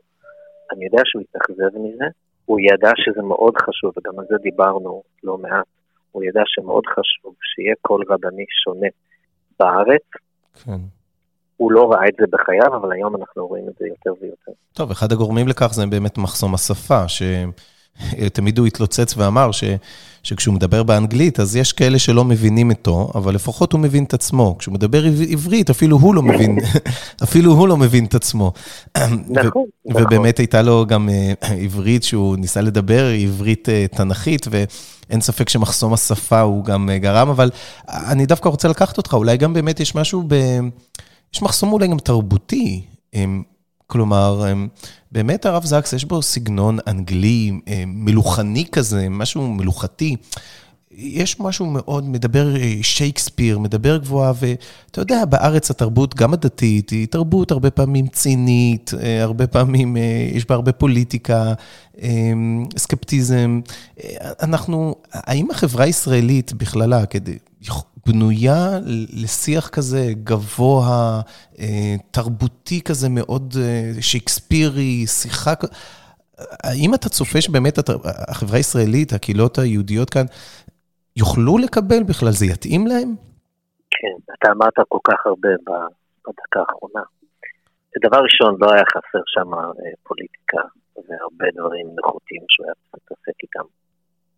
אני 0.73 0.85
יודע 0.85 1.03
שהוא 1.05 1.23
התאכזב 1.23 1.79
מזה, 1.79 2.05
הוא 2.45 2.61
ידע 2.61 2.91
שזה 2.97 3.23
מאוד 3.23 3.55
חשוב, 3.57 3.93
וגם 3.97 4.19
על 4.19 4.25
זה 4.29 4.37
דיברנו 4.43 5.03
לא 5.23 5.39
מעט, 5.39 5.67
הוא 6.13 6.23
ידע 6.25 6.43
שמאוד 6.47 6.87
חשוב 6.87 7.35
שיהיה 7.43 7.75
קול 7.83 8.05
רבני 8.11 8.45
שונה 8.65 8.89
בארץ. 9.59 10.07
כן. 10.65 10.81
הוא 11.57 11.73
לא 11.73 11.93
ראה 11.93 12.09
את 12.09 12.15
זה 12.21 12.27
בחייו, 12.31 12.77
אבל 12.77 12.93
היום 12.93 13.17
אנחנו 13.17 13.47
רואים 13.47 13.69
את 13.69 13.75
זה 13.79 13.87
יותר 13.89 14.13
ויותר. 14.21 14.53
טוב, 14.73 14.91
אחד 14.91 15.13
הגורמים 15.13 15.49
לכך 15.49 15.73
זה 15.73 15.87
באמת 15.87 16.19
מחסום 16.19 16.55
השפה, 16.55 17.09
ש... 17.09 17.23
תמיד 18.33 18.59
הוא 18.59 18.67
התלוצץ 18.67 19.15
ואמר 19.17 19.53
ש, 19.53 19.65
שכשהוא 20.23 20.55
מדבר 20.55 20.83
באנגלית, 20.83 21.41
אז 21.41 21.57
יש 21.57 21.73
כאלה 21.73 21.99
שלא 21.99 22.25
מבינים 22.25 22.71
אותו, 22.71 23.11
אבל 23.15 23.35
לפחות 23.35 23.73
הוא 23.73 23.81
מבין 23.81 24.05
את 24.05 24.15
עצמו. 24.15 24.57
כשהוא 24.59 24.75
מדבר 24.75 25.05
עברית, 25.31 25.71
אפילו 25.71 25.97
הוא 25.97 26.15
לא 26.15 26.23
מבין, 26.23 26.59
אפילו 27.23 27.53
הוא 27.53 27.69
לא 27.69 27.77
מבין 27.77 28.05
את 28.05 28.15
עצמו. 28.15 28.53
נכון, 28.97 29.25
נכון. 29.31 29.65
ובאמת 29.85 30.39
הייתה 30.39 30.63
לו 30.63 30.87
גם 30.87 31.09
אה, 31.09 31.33
עברית 31.61 32.03
שהוא 32.03 32.37
ניסה 32.37 32.61
לדבר, 32.61 33.07
עברית 33.07 33.69
אה, 33.69 33.87
תנכית, 33.93 34.47
ואין 34.51 35.21
ספק 35.21 35.49
שמחסום 35.49 35.93
השפה 35.93 36.41
הוא 36.41 36.65
גם 36.65 36.91
אה, 36.91 36.99
גרם, 36.99 37.29
אבל 37.29 37.51
אני 37.89 38.27
דווקא 38.27 38.49
רוצה 38.49 38.69
לקחת 38.69 38.99
אותך, 38.99 39.15
אולי 39.15 39.37
גם 39.37 39.53
באמת 39.53 39.81
יש 39.81 39.95
משהו 39.95 40.25
ב... 40.29 40.35
יש 41.35 41.43
מחסום 41.43 41.73
אולי 41.73 41.87
גם 41.89 41.99
תרבותי. 41.99 42.83
כלומר, 43.91 44.45
באמת 45.13 45.47
הרב 45.47 45.65
זקס, 45.65 45.93
יש 45.93 46.05
בו 46.05 46.23
סגנון 46.23 46.79
אנגלי, 46.87 47.53
מלוכני 47.87 48.65
כזה, 48.73 49.09
משהו 49.09 49.49
מלוכתי. 49.49 50.17
יש 51.01 51.41
משהו 51.41 51.67
מאוד, 51.67 52.09
מדבר 52.09 52.57
אה, 52.57 52.75
שייקספיר, 52.83 53.59
מדבר 53.59 53.97
גבוהה, 53.97 54.33
ואתה 54.41 55.01
יודע, 55.01 55.25
בארץ 55.25 55.71
התרבות, 55.71 56.15
גם 56.15 56.33
הדתית, 56.33 56.91
היא 56.91 57.07
תרבות 57.07 57.51
הרבה 57.51 57.71
פעמים 57.71 58.07
צינית, 58.07 58.91
אה, 59.03 59.23
הרבה 59.23 59.47
פעמים 59.47 59.97
אה, 59.97 60.29
יש 60.33 60.47
בה 60.49 60.55
הרבה 60.55 60.73
פוליטיקה, 60.73 61.55
סקפטיזם. 62.77 63.61
אנחנו, 64.43 64.95
האם 65.13 65.51
החברה 65.51 65.85
הישראלית 65.85 66.53
בכללה, 66.53 67.07
כדי, 67.07 67.39
בנויה 68.07 68.79
לשיח 69.23 69.69
כזה 69.69 70.13
גבוה, 70.25 71.21
תרבותי 72.11 72.83
כזה 72.85 73.09
מאוד 73.11 73.55
שייקספירי, 74.01 75.07
שיחה... 75.07 75.53
האם 76.65 76.95
אתה 76.95 77.09
צופה 77.09 77.41
שבאמת 77.41 77.79
החברה 78.29 78.57
הישראלית, 78.57 79.13
הקהילות 79.13 79.59
היהודיות 79.59 80.11
כאן, 80.11 80.25
יוכלו 81.17 81.59
לקבל 81.59 82.03
בכלל? 82.09 82.31
זה 82.31 82.47
יתאים 82.47 82.87
להם? 82.87 83.15
כן, 83.91 84.33
אתה 84.39 84.53
אמרת 84.53 84.75
כל 84.89 84.99
כך 85.05 85.27
הרבה 85.27 85.49
בדקה 86.25 86.61
האחרונה. 86.61 87.03
דבר 88.05 88.19
ראשון, 88.19 88.57
לא 88.61 88.73
היה 88.75 88.85
חסר 88.93 89.23
שם 89.27 89.55
אה, 89.55 89.91
פוליטיקה 90.03 90.63
והרבה 90.97 91.47
דברים 91.57 91.87
נחותים 91.99 92.43
שהוא 92.49 92.67
היה 92.67 92.75
צריך 92.75 92.95
להתעסק 92.95 93.43
איתם. 93.43 93.67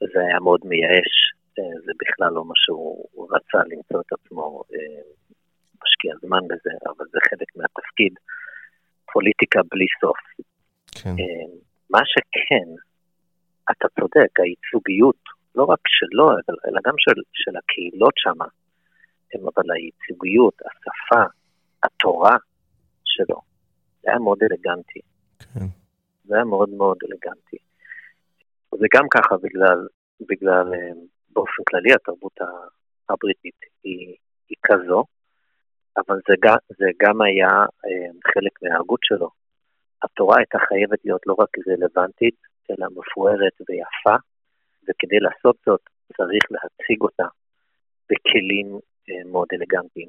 זה 0.01 0.21
היה 0.27 0.39
מאוד 0.41 0.61
מייאש, 0.65 1.13
אה, 1.25 1.42
זה 1.57 1.93
בכלל 2.01 2.33
לא 2.33 2.45
מה 2.45 2.55
שהוא 2.57 3.29
רצה 3.31 3.59
למצוא 3.71 4.01
את 4.01 4.13
עצמו 4.13 4.63
אה, 4.75 5.03
משקיע 5.85 6.15
זמן 6.23 6.45
בזה, 6.45 6.71
אבל 6.87 7.07
זה 7.13 7.19
חלק 7.31 7.49
מהתפקיד. 7.57 8.15
פוליטיקה 9.13 9.61
בלי 9.71 9.87
סוף. 10.01 10.47
כן. 11.03 11.15
מה 11.91 12.01
שכן, 12.05 12.69
אתה 13.71 13.89
צודק, 14.01 14.41
הייצוגיות 14.41 15.23
לא 15.55 15.65
רק 15.65 15.81
שלו, 15.87 16.31
אלא 16.69 16.81
גם 16.87 16.95
של, 16.99 17.21
של 17.33 17.57
הקהילות 17.57 18.15
שם, 18.17 18.39
אבל 19.35 19.65
היציגויות, 19.75 20.55
השפה, 20.55 21.25
התורה 21.83 22.37
שלו, 23.05 23.41
זה 24.03 24.11
היה 24.11 24.19
מאוד 24.19 24.39
אלגנטי. 24.43 25.01
כן. 25.39 25.67
זה 26.25 26.35
היה 26.35 26.45
מאוד 26.45 26.69
מאוד 26.71 26.97
אלגנטי. 27.05 27.57
זה 28.71 28.87
גם 28.95 29.05
ככה 29.11 29.37
בגלל, 29.43 29.87
בגלל 30.29 30.75
אה, 30.75 30.93
באופן 31.33 31.63
כללי 31.69 31.93
התרבות 31.95 32.37
הבריטית 33.09 33.61
היא, 33.85 34.17
היא 34.49 34.57
כזו, 34.63 35.05
אבל 35.97 36.17
זה 36.29 36.35
גם, 36.45 36.57
זה 36.69 36.87
גם 37.03 37.23
היה 37.23 37.53
אה, 37.85 38.11
חלק 38.35 38.53
מההגות 38.63 39.01
שלו. 39.03 39.31
התורה 40.03 40.37
הייתה 40.39 40.59
חייבת 40.69 40.99
להיות 41.05 41.23
לא 41.27 41.35
רק 41.39 41.49
רלוונטית, 41.69 42.37
אלא 42.71 42.87
מפוארת 42.97 43.57
ויפה, 43.69 44.17
וכדי 44.89 45.19
לעשות 45.21 45.57
זאת 45.67 45.81
צריך 46.17 46.45
להציג 46.51 47.01
אותה 47.01 47.27
בכלים 48.11 48.69
אה, 49.11 49.31
מאוד 49.33 49.49
אלגנטיים. 49.53 50.09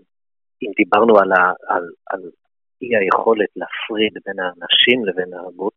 אם 0.62 0.72
דיברנו 0.78 1.18
על, 1.20 1.32
ה, 1.32 1.54
על, 1.68 1.90
על 2.10 2.22
אי 2.82 2.96
היכולת 2.98 3.50
להפריד 3.56 4.14
בין 4.26 4.40
האנשים 4.40 5.06
לבין 5.06 5.34
ההגות, 5.34 5.74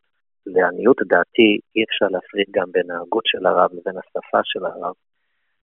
לעניות 0.46 0.96
דעתי 1.08 1.50
אי 1.76 1.84
אפשר 1.84 2.06
להפריד 2.10 2.46
גם 2.50 2.72
בין 2.72 2.90
ההגות 2.90 3.26
של 3.26 3.46
הרב 3.46 3.70
לבין 3.72 3.96
השפה 3.98 4.40
של 4.44 4.66
הרב, 4.66 4.94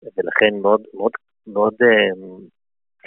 ולכן 0.02 0.60
מאוד, 0.62 0.82
מאוד, 0.94 1.12
מאוד 1.46 1.74
אה, 1.82 2.10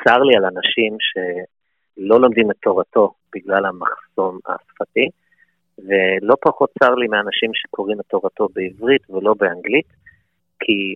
צר 0.03 0.17
לי 0.17 0.35
על 0.35 0.45
אנשים 0.45 0.97
שלא 0.99 2.21
לומדים 2.21 2.51
את 2.51 2.55
תורתו 2.61 3.13
בגלל 3.35 3.65
המחסום 3.65 4.39
השפתי, 4.45 5.09
ולא 5.77 6.35
פחות 6.41 6.69
צר 6.79 6.95
לי 6.95 7.07
מאנשים 7.07 7.51
שקוראים 7.53 7.99
את 7.99 8.05
תורתו 8.05 8.47
בעברית 8.53 9.09
ולא 9.09 9.33
באנגלית, 9.39 9.87
כי 10.59 10.95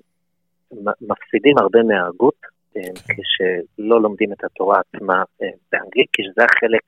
מפסידים 1.02 1.58
הרבה 1.58 1.84
מההגות 1.84 2.40
אה, 2.78 2.82
כשלא 3.08 4.02
לומדים 4.02 4.34
את 4.34 4.44
התורה 4.44 4.80
עצמה 4.80 5.24
אה, 5.42 5.48
באנגלית, 5.72 6.10
כי 6.14 6.22
זה 6.36 6.44
החלק, 6.46 6.82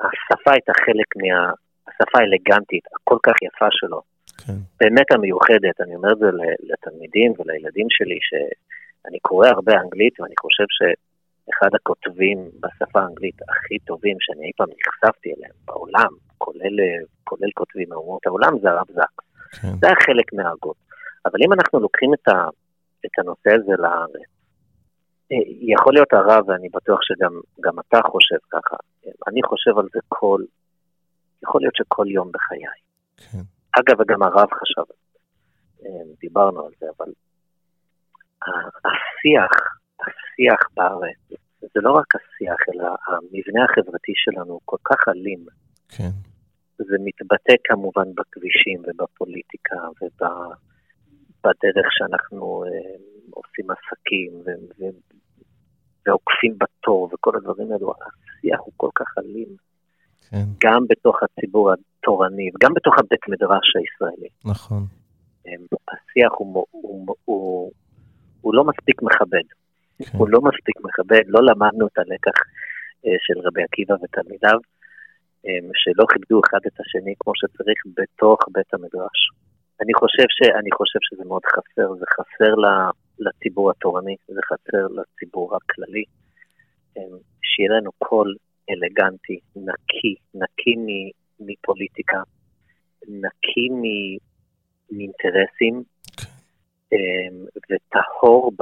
השפה 0.00 0.52
הייתה 0.52 0.72
חלק 0.86 1.16
מה... 1.16 1.52
השפה 1.88 2.18
האלגנטית, 2.18 2.84
הכל 2.94 3.16
כך 3.22 3.42
יפה 3.42 3.66
שלו. 3.70 4.11
כן. 4.38 4.58
באמת 4.80 5.12
המיוחדת, 5.12 5.80
אני 5.80 5.94
אומר 5.94 6.12
את 6.12 6.18
זה 6.18 6.26
לתלמידים 6.60 7.32
ולילדים 7.38 7.86
שלי, 7.90 8.18
שאני 8.20 9.18
קורא 9.18 9.48
הרבה 9.48 9.72
אנגלית 9.80 10.20
ואני 10.20 10.34
חושב 10.40 10.64
שאחד 10.76 11.74
הכותבים 11.74 12.38
בשפה 12.60 13.00
האנגלית 13.00 13.34
הכי 13.48 13.78
טובים 13.78 14.16
שאני 14.20 14.46
אי 14.46 14.50
פעם 14.56 14.68
נחשפתי 14.78 15.28
אליהם 15.36 15.54
בעולם, 15.64 16.12
כולל, 16.38 16.76
כולל 17.24 17.50
כותבים 17.54 17.88
מאומות 17.88 18.26
העולם, 18.26 18.58
זה 18.62 18.70
הרב 18.70 18.86
זקס. 18.90 19.24
כן. 19.62 19.68
זה 19.80 19.86
היה 19.86 19.96
חלק 20.06 20.32
מההגות. 20.32 20.76
אבל 21.26 21.38
אם 21.46 21.52
אנחנו 21.52 21.80
לוקחים 21.80 22.14
את, 22.14 22.28
ה, 22.28 22.48
את 23.06 23.18
הנושא 23.18 23.50
הזה 23.54 23.72
לארץ, 23.78 24.32
יכול 25.60 25.92
להיות 25.92 26.12
הרב, 26.12 26.48
ואני 26.48 26.68
בטוח 26.68 26.98
שגם 27.02 27.78
אתה 27.80 28.00
חושב 28.06 28.36
ככה, 28.50 28.76
אני 29.28 29.42
חושב 29.42 29.78
על 29.78 29.86
זה 29.94 30.00
כל, 30.08 30.40
יכול 31.42 31.60
להיות 31.60 31.74
שכל 31.76 32.06
יום 32.08 32.32
בחיי. 32.32 32.80
כן. 33.16 33.38
אגב, 33.80 34.00
וגם 34.00 34.22
הרב 34.22 34.48
חשב 34.60 34.80
על 34.90 34.96
זה, 35.12 35.18
אה, 35.84 36.14
דיברנו 36.20 36.66
על 36.66 36.72
זה, 36.80 36.86
אבל 36.96 37.12
השיח, 38.84 39.52
השיח 40.00 40.60
בארץ, 40.74 41.40
זה 41.60 41.80
לא 41.80 41.92
רק 41.92 42.14
השיח, 42.14 42.56
אלא 42.74 42.88
המבנה 43.06 43.64
החברתי 43.64 44.12
שלנו 44.14 44.52
הוא 44.52 44.60
כל 44.64 44.76
כך 44.84 45.08
אלים. 45.08 45.46
כן. 45.88 46.10
זה 46.78 46.96
מתבטא 47.04 47.54
כמובן 47.64 48.14
בכבישים 48.14 48.82
ובפוליטיקה 48.86 49.76
ובדרך 50.00 51.86
שאנחנו 51.90 52.64
אה, 52.64 52.96
עושים 53.30 53.66
עסקים 53.70 54.32
ו- 54.32 54.64
ו- 54.78 54.98
ועוקפים 56.06 56.58
בתור 56.58 57.08
וכל 57.12 57.36
הדברים 57.36 57.72
האלו. 57.72 57.92
השיח 57.92 58.60
הוא 58.60 58.72
כל 58.76 58.90
כך 58.94 59.18
אלים. 59.18 59.71
כן. 60.32 60.44
גם 60.64 60.82
בתוך 60.88 61.16
הציבור 61.22 61.72
התורני 61.72 62.50
וגם 62.54 62.74
בתוך 62.74 62.94
הבית 62.98 63.28
מדרש 63.28 63.66
הישראלי. 63.76 64.28
נכון. 64.44 64.82
אמ, 65.46 65.64
השיח 65.88 66.32
הוא, 66.38 66.66
הוא, 66.70 67.06
הוא, 67.06 67.16
הוא, 67.24 67.72
הוא 68.40 68.54
לא 68.54 68.64
מספיק 68.64 69.02
מכבד. 69.02 69.46
כן. 69.98 70.18
הוא 70.18 70.28
לא 70.28 70.40
מספיק 70.40 70.76
מכבד, 70.84 71.22
לא 71.26 71.40
למדנו 71.42 71.86
את 71.86 71.98
הלקח 71.98 72.38
אה, 73.06 73.16
של 73.20 73.40
רבי 73.46 73.62
עקיבא 73.62 73.94
ותלמידיו, 74.02 74.58
אמ, 75.44 75.66
שלא 75.74 76.04
כיבדו 76.12 76.40
אחד 76.46 76.60
את 76.66 76.80
השני 76.80 77.14
כמו 77.20 77.32
שצריך 77.36 77.78
בתוך 77.96 78.38
בית 78.54 78.74
המדרש. 78.74 79.20
אני 79.82 79.94
חושב, 79.94 80.28
ש, 80.36 80.38
אני 80.60 80.70
חושב 80.78 80.98
שזה 81.02 81.24
מאוד 81.24 81.44
חסר, 81.44 81.94
זה 82.00 82.06
חסר 82.16 82.54
לציבור 83.18 83.70
התורני, 83.70 84.16
זה 84.28 84.40
חסר 84.50 84.86
לציבור 84.96 85.56
הכללי. 85.56 86.04
אמ, 86.96 87.16
שיהיה 87.42 87.70
לנו 87.76 87.90
קול 87.98 88.36
אלגנטי, 88.72 89.38
נקי, 89.56 90.14
נקי 90.34 90.74
מפוליטיקה, 91.40 92.22
נקי 93.08 93.68
מאינטרסים, 94.90 95.82
okay. 96.10 96.24
כן. 96.24 96.30
אמ, 96.92 97.44
וטהור 97.70 98.52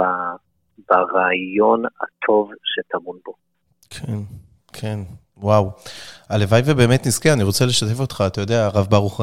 ברעיון 0.89 1.83
הטוב 1.85 2.51
שטמון 2.65 3.19
בו. 3.25 3.33
כן, 3.91 4.19
כן, 4.73 4.99
וואו. 5.37 5.71
הלוואי 6.29 6.63
ובאמת 6.67 7.07
נזכה, 7.07 7.33
אני 7.33 7.43
רוצה 7.43 7.67
לשתף 7.67 8.01
אותך, 8.01 8.25
אתה 8.27 8.41
יודע, 8.41 8.67
הרב 8.67 8.87
ברוך, 8.91 9.21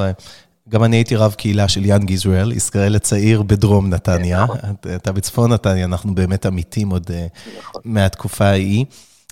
גם 0.70 0.84
אני 0.84 0.96
הייתי 0.96 1.16
רב 1.16 1.34
קהילה 1.34 1.68
של 1.68 1.86
יאנג 1.86 2.10
ישראל, 2.10 2.52
ישראל 2.52 2.96
הצעיר 2.96 3.42
בדרום 3.42 3.90
נתניה. 3.90 4.44
נכון. 4.44 4.58
אתה 4.96 5.12
בצפון 5.12 5.54
נתניה, 5.54 5.86
אנחנו 5.86 6.16
באמת 6.16 6.46
עמיתים 6.46 6.90
עוד 6.90 7.12
אה, 7.12 7.28
נכון. 7.58 7.82
מהתקופה 7.86 8.46
ההיא. 8.46 8.86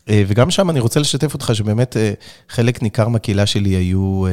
אה, 0.10 0.24
וגם 0.28 0.52
שם 0.52 0.70
אני 0.70 0.80
רוצה 0.80 1.00
לשתף 1.00 1.34
אותך 1.34 1.52
שבאמת 1.54 1.98
אה, 1.98 2.14
חלק 2.50 2.82
ניכר 2.82 3.08
מהקהילה 3.08 3.46
שלי 3.46 3.70
היו 3.70 4.26
אה, 4.28 4.32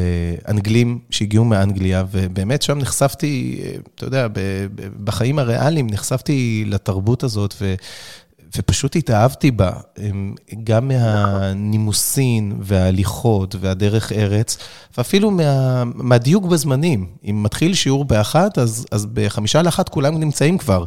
אנגלים 0.49 0.99
שהגיעו 1.11 1.45
מאנגליה, 1.45 2.05
ובאמת 2.11 2.63
שם 2.63 2.79
נחשפתי, 2.79 3.63
אתה 3.95 4.05
יודע, 4.05 4.27
בחיים 5.05 5.39
הריאליים 5.39 5.87
נחשפתי 5.91 6.65
לתרבות 6.67 7.23
הזאת, 7.23 7.55
ו... 7.61 7.75
ופשוט 8.57 8.97
התאהבתי 8.97 9.51
בה, 9.51 9.71
גם 10.65 10.89
מהנימוסין 10.89 12.57
וההליכות 12.61 13.55
והדרך 13.61 14.13
ארץ, 14.13 14.59
ואפילו 14.99 15.31
מה, 15.31 15.85
מהדיוק 15.85 16.45
בזמנים. 16.45 17.07
אם 17.31 17.43
מתחיל 17.43 17.75
שיעור 17.75 18.05
באחת, 18.05 18.59
אז, 18.59 18.87
אז 18.91 19.07
בחמישה 19.07 19.63
לאחת 19.63 19.89
כולם 19.89 20.19
נמצאים 20.19 20.59
כבר. 20.59 20.85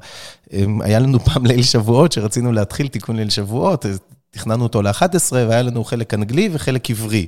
היה 0.82 1.00
לנו 1.00 1.20
פעם 1.26 1.46
ליל 1.46 1.64
שבועות 1.64 2.12
שרצינו 2.12 2.52
להתחיל 2.52 2.88
תיקון 2.88 3.16
ליל 3.16 3.30
שבועות, 3.30 3.86
תכננו 4.36 4.64
אותו 4.64 4.82
ל-11, 4.82 5.32
והיה 5.32 5.62
לנו 5.62 5.84
חלק 5.84 6.14
אנגלי 6.14 6.50
וחלק 6.52 6.90
עברי. 6.90 7.26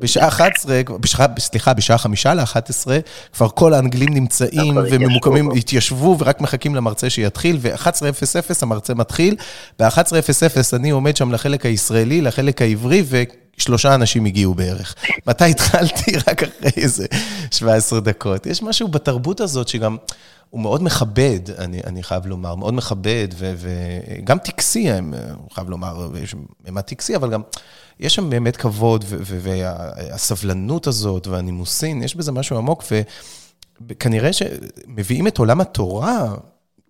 בשעה 0.00 0.28
11, 0.28 0.80
בשעה, 1.00 1.26
סליחה, 1.38 1.74
בשעה 1.74 1.98
חמישה 1.98 2.34
ל-11, 2.34 2.86
כבר 3.32 3.48
כל 3.48 3.74
האנגלים 3.74 4.14
נמצאים 4.14 4.78
וממוקמים, 4.90 5.50
התיישבו 5.50 6.16
ורק 6.18 6.40
מחכים 6.40 6.74
למרצה 6.74 7.10
שיתחיל, 7.10 7.58
ו-11:00 7.60 8.56
המרצה 8.62 8.94
מתחיל, 8.94 9.36
ב-11:00 9.78 10.76
אני 10.76 10.90
עומד 10.90 11.16
שם 11.16 11.32
לחלק 11.32 11.66
הישראלי, 11.66 12.20
לחלק 12.20 12.62
העברי, 12.62 13.02
ו... 13.06 13.22
שלושה 13.58 13.94
אנשים 13.94 14.24
הגיעו 14.24 14.54
בערך. 14.54 14.94
מתי 15.26 15.50
התחלתי? 15.50 16.12
רק 16.28 16.42
אחרי 16.42 16.70
איזה 16.76 17.06
17 17.50 18.00
דקות. 18.00 18.46
יש 18.46 18.62
משהו 18.62 18.88
בתרבות 18.88 19.40
הזאת 19.40 19.68
שגם... 19.68 19.96
הוא 20.50 20.60
מאוד 20.60 20.82
מכבד, 20.82 21.40
אני, 21.58 21.80
אני 21.86 22.02
חייב 22.02 22.26
לומר, 22.26 22.54
מאוד 22.54 22.74
מכבד, 22.74 23.28
וגם 23.38 24.38
טקסי, 24.38 24.92
אני 24.92 25.16
חייב 25.52 25.70
לומר, 25.70 26.16
יש 26.22 26.34
ממד 26.68 26.80
טקסי, 26.80 27.16
אבל 27.16 27.30
גם 27.30 27.42
יש 28.00 28.14
שם 28.14 28.30
באמת 28.30 28.56
כבוד, 28.56 29.04
והסבלנות 29.08 30.86
הזאת 30.86 31.26
והנימוסין, 31.26 32.02
יש 32.02 32.16
בזה 32.16 32.32
משהו 32.32 32.56
עמוק, 32.56 32.84
וכנראה 33.88 34.30
שמביאים 34.32 35.26
את 35.26 35.38
עולם 35.38 35.60
התורה 35.60 36.34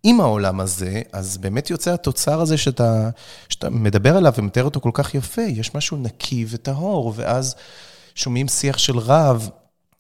עם 0.03 0.21
העולם 0.21 0.61
הזה, 0.61 1.03
אז 1.12 1.38
באמת 1.38 1.71
יוצא 1.71 1.92
התוצר 1.92 2.40
הזה 2.40 2.59
שאתה, 2.59 3.11
שאתה 3.49 3.71
מדבר 3.71 4.16
עליו 4.16 4.33
ומתאר 4.38 4.64
אותו 4.64 4.81
כל 4.81 4.90
כך 4.92 5.14
יפה, 5.14 5.42
יש 5.42 5.75
משהו 5.75 5.97
נקי 5.97 6.47
וטהור, 6.49 7.12
ואז 7.16 7.55
שומעים 8.14 8.49
שיח 8.49 8.79
של 8.79 8.99
רב. 8.99 9.51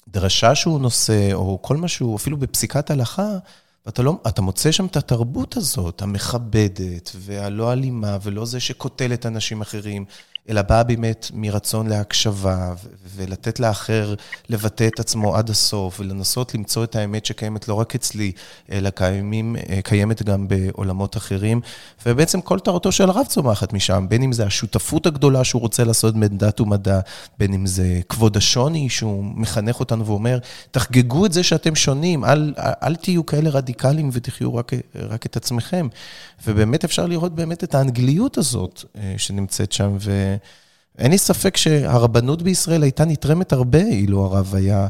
דרשה 0.08 0.54
שהוא 0.54 0.80
נושא, 0.80 1.32
או 1.32 1.58
כל 1.62 1.76
משהו, 1.76 2.16
אפילו 2.16 2.36
בפסיקת 2.36 2.90
הלכה, 2.90 3.38
ואתה 3.86 4.02
לא, 4.02 4.16
אתה 4.28 4.42
מוצא 4.42 4.72
שם 4.72 4.86
את 4.86 4.96
התרבות 4.96 5.56
הזאת, 5.56 6.02
המכבדת, 6.02 7.10
והלא 7.14 7.72
אלימה, 7.72 8.18
ולא 8.22 8.44
זה 8.44 8.60
שקוטל 8.60 9.12
את 9.12 9.26
אנשים 9.26 9.60
אחרים, 9.60 10.04
אלא 10.50 10.62
באה 10.62 10.82
באמת 10.82 11.30
מרצון 11.34 11.86
להקשבה, 11.86 12.74
ולתת 13.16 13.60
לאחר 13.60 14.14
לבטא 14.48 14.86
את 14.86 15.00
עצמו 15.00 15.36
עד 15.36 15.50
הסוף, 15.50 16.00
ולנסות 16.00 16.54
למצוא 16.54 16.84
את 16.84 16.96
האמת 16.96 17.26
שקיימת 17.26 17.68
לא 17.68 17.74
רק 17.74 17.94
אצלי, 17.94 18.32
אלא 18.72 18.90
קיימים, 18.90 19.56
קיימת 19.84 20.22
גם 20.22 20.48
בעולמות 20.48 21.16
אחרים. 21.16 21.60
ובעצם 22.06 22.40
כל 22.40 22.58
תורתו 22.58 22.92
של 22.92 23.10
הרב 23.10 23.26
צומחת 23.26 23.72
משם, 23.72 24.06
בין 24.08 24.22
אם 24.22 24.32
זה 24.32 24.46
השותפות 24.46 25.06
הגדולה 25.06 25.44
שהוא 25.44 25.62
רוצה 25.62 25.84
לעשות 25.84 26.16
בין 26.16 26.38
דת 26.38 26.60
ומדע, 26.60 27.00
בין 27.38 27.54
אם 27.54 27.66
זה 27.66 28.00
כבוד 28.08 28.36
השוני 28.36 28.88
שהוא 28.88 29.24
מחנך 29.24 29.80
אותנו 29.80 30.06
ואומר, 30.06 30.38
תחגגו 30.70 31.26
את 31.26 31.32
זה 31.32 31.42
שאתם 31.42 31.74
שונים, 31.74 32.24
אל, 32.24 32.54
אל 32.58 32.96
תהיו 32.96 33.26
כאלה 33.26 33.50
רדיקליים 33.50 34.10
ותחיו 34.12 34.54
רק, 34.54 34.72
רק 34.94 35.26
את 35.26 35.36
עצמכם. 35.36 35.88
ובאמת 36.46 36.84
אפשר 36.84 37.06
לראות 37.06 37.34
באמת 37.34 37.64
את 37.64 37.74
האנגליות 37.74 38.38
הזאת 38.38 38.84
אה, 38.96 39.14
שנמצאת 39.16 39.72
שם, 39.72 39.96
ואין 40.98 41.10
לי 41.10 41.18
ספק 41.18 41.56
שהרבנות 41.56 42.42
בישראל 42.42 42.82
הייתה 42.82 43.04
נתרמת 43.04 43.52
הרבה 43.52 43.78
אילו 43.78 44.24
הרב 44.24 44.54
היה 44.54 44.86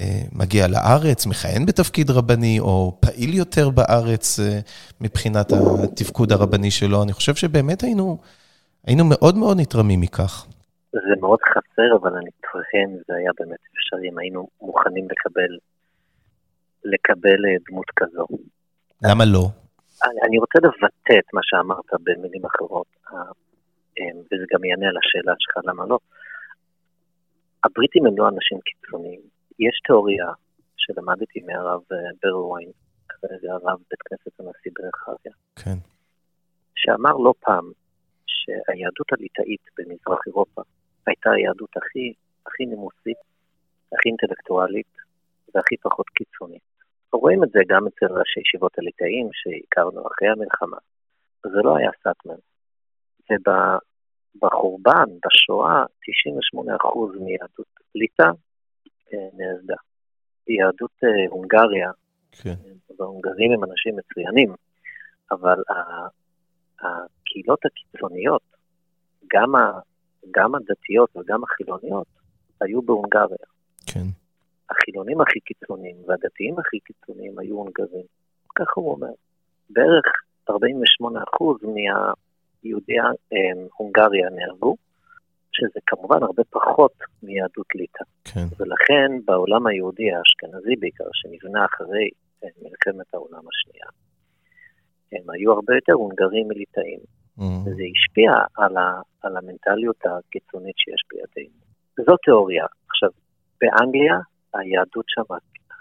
אה, 0.00 0.22
מגיע 0.32 0.68
לארץ, 0.68 1.26
מכהן 1.26 1.66
בתפקיד 1.66 2.10
רבני, 2.10 2.60
או 2.60 2.96
פעיל 3.00 3.34
יותר 3.34 3.70
בארץ 3.70 4.40
אה, 4.40 4.58
מבחינת 5.00 5.52
התפקוד 5.52 6.32
הרבני 6.32 6.70
שלו. 6.70 7.02
אני 7.02 7.12
חושב 7.12 7.34
שבאמת 7.34 7.82
היינו, 7.82 8.18
היינו 8.86 9.04
מאוד 9.04 9.36
מאוד 9.36 9.60
נתרמים 9.60 10.00
מכך. 10.00 10.46
זה 10.92 11.14
מאוד 11.20 11.38
חסר, 11.48 11.96
אבל 12.00 12.16
אני 12.16 12.30
טוען, 12.52 12.96
זה 13.08 13.14
היה 13.14 13.30
באמת 13.40 13.58
אפשרי, 13.74 14.08
אם 14.12 14.18
היינו 14.18 14.48
מוכנים 14.62 15.04
לקבל, 15.10 15.52
לקבל 16.84 17.46
אה, 17.46 17.56
דמות 17.70 17.90
כזו. 17.96 18.26
למה 19.02 19.24
לא? 19.24 19.44
אני, 20.04 20.20
אני 20.28 20.38
רוצה 20.38 20.58
לבטא 20.58 21.18
את 21.18 21.34
מה 21.34 21.40
שאמרת 21.44 21.90
במילים 22.04 22.42
אחרות, 22.44 22.86
וזה 24.26 24.44
גם 24.52 24.64
יענה 24.64 24.88
על 24.88 24.96
השאלה 24.96 25.34
שלך, 25.38 25.64
למה 25.64 25.86
לא. 25.86 25.98
הבריטים 27.64 28.06
הם 28.06 28.18
לא 28.18 28.28
אנשים 28.28 28.58
קיצוניים. 28.60 29.20
יש 29.58 29.80
תיאוריה 29.86 30.26
שלמדתי 30.76 31.40
מהרב 31.46 31.80
אה, 31.92 31.96
ברווין, 32.22 32.70
כרגע 33.08 33.52
הרב 33.52 33.78
בית 33.90 34.02
כנסת 34.02 34.40
הנשיא 34.40 34.70
ברחביה, 34.76 35.32
כן. 35.56 35.78
שאמר 36.76 37.12
לא 37.12 37.34
פעם 37.40 37.70
שהיהדות 38.26 39.12
הליטאית 39.12 39.60
במזרח 39.78 40.20
אירופה 40.26 40.62
הייתה 41.06 41.30
היהדות 41.30 41.76
הכי, 41.76 42.12
הכי 42.46 42.66
נימוסית, 42.66 43.20
הכי 43.92 44.08
אינטלקטואלית 44.08 44.92
והכי 45.54 45.76
פחות 45.76 46.08
קיצונית. 46.08 46.62
רואים 47.12 47.44
את 47.44 47.48
זה 47.50 47.60
גם 47.68 47.86
אצל 47.86 48.06
ראשי 48.06 48.40
ישיבות 48.40 48.78
הליטאים 48.78 49.28
שהכרנו 49.32 50.06
אחרי 50.06 50.28
המלחמה. 50.28 50.76
זה 51.42 51.58
לא 51.64 51.76
היה 51.76 51.90
סאטמן. 52.02 52.40
ובחורבן, 54.34 55.08
בשואה, 55.26 55.84
98% 56.54 57.20
מיהדות 57.20 57.66
ליטא 57.94 58.30
אה, 59.12 59.28
נעזדה. 59.32 59.76
יהדות 60.48 60.90
אה, 61.04 61.30
הונגריה, 61.30 61.90
כן. 62.32 62.54
וההונגרים 62.98 63.52
הם 63.52 63.64
אנשים 63.64 63.96
מצוינים, 63.96 64.54
אבל 65.30 65.62
הקהילות 66.80 67.58
הקיצוניות, 67.64 68.42
גם, 69.32 69.54
ה, 69.54 69.72
גם 70.30 70.54
הדתיות 70.54 71.16
וגם 71.16 71.44
החילוניות, 71.44 72.06
היו 72.60 72.82
בהונגריה. 72.82 73.46
כן. 73.86 74.06
החילונים 74.70 75.20
הכי 75.20 75.40
קיצוניים 75.40 75.96
והדתיים 76.06 76.58
הכי 76.58 76.78
קיצוניים 76.80 77.38
היו 77.38 77.56
הונגרים. 77.56 78.04
ככה 78.54 78.72
הוא 78.74 78.92
אומר. 78.92 79.12
בערך 79.70 80.06
48% 80.50 80.52
מיהודי 81.62 82.29
אה, 82.64 83.38
הונגריה 83.76 84.30
נהרגו, 84.30 84.76
שזה 85.52 85.80
כמובן 85.86 86.22
הרבה 86.22 86.42
פחות 86.50 86.92
מיהדות 87.22 87.74
ליטא. 87.74 88.04
כן. 88.24 88.46
ולכן 88.58 89.24
בעולם 89.24 89.66
היהודי 89.66 90.12
האשכנזי 90.12 90.76
בעיקר, 90.80 91.04
שנבנה 91.12 91.64
אחרי 91.64 92.08
אה, 92.44 92.48
מלחמת 92.62 93.14
העולם 93.14 93.42
השנייה, 93.48 93.86
הם 95.12 95.30
היו 95.30 95.52
הרבה 95.52 95.74
יותר 95.74 95.92
הונגרים 95.92 96.48
מליטאים. 96.48 97.00
Mm. 97.38 97.42
וזה 97.42 97.82
השפיע 97.92 98.32
על, 98.56 98.76
ה, 98.76 99.00
על 99.22 99.36
המנטליות 99.36 99.96
הקיצונית 100.04 100.78
שיש 100.78 101.02
בידינו. 101.10 101.60
זו 102.06 102.16
תיאוריה. 102.16 102.66
עכשיו, 102.88 103.10
באנגליה 103.60 104.18
היהדות 104.54 105.04
שם, 105.08 105.22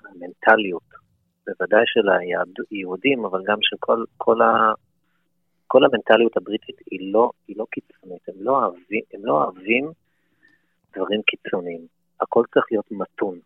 המנטליות, 0.05 0.89
בוודאי 1.47 1.83
של 1.85 2.09
היהודים, 2.09 3.25
אבל 3.25 3.41
גם 3.47 3.57
של 3.61 3.75
כל, 3.79 4.03
כל, 4.17 4.41
ה, 4.41 4.73
כל 5.71 5.85
המנטליות 5.85 6.37
הבריטית 6.37 6.79
היא 6.91 7.13
לא, 7.13 7.31
היא 7.47 7.55
לא 7.59 7.65
קיצונית, 7.71 8.29
הם 8.29 8.35
לא, 8.39 8.51
אוהבים, 8.51 9.03
הם 9.13 9.25
לא 9.25 9.33
אוהבים 9.43 9.91
דברים 10.95 11.21
קיצוניים. 11.21 11.87
הכל 12.21 12.43
צריך 12.53 12.65
להיות 12.71 12.91
מתון. 12.91 13.39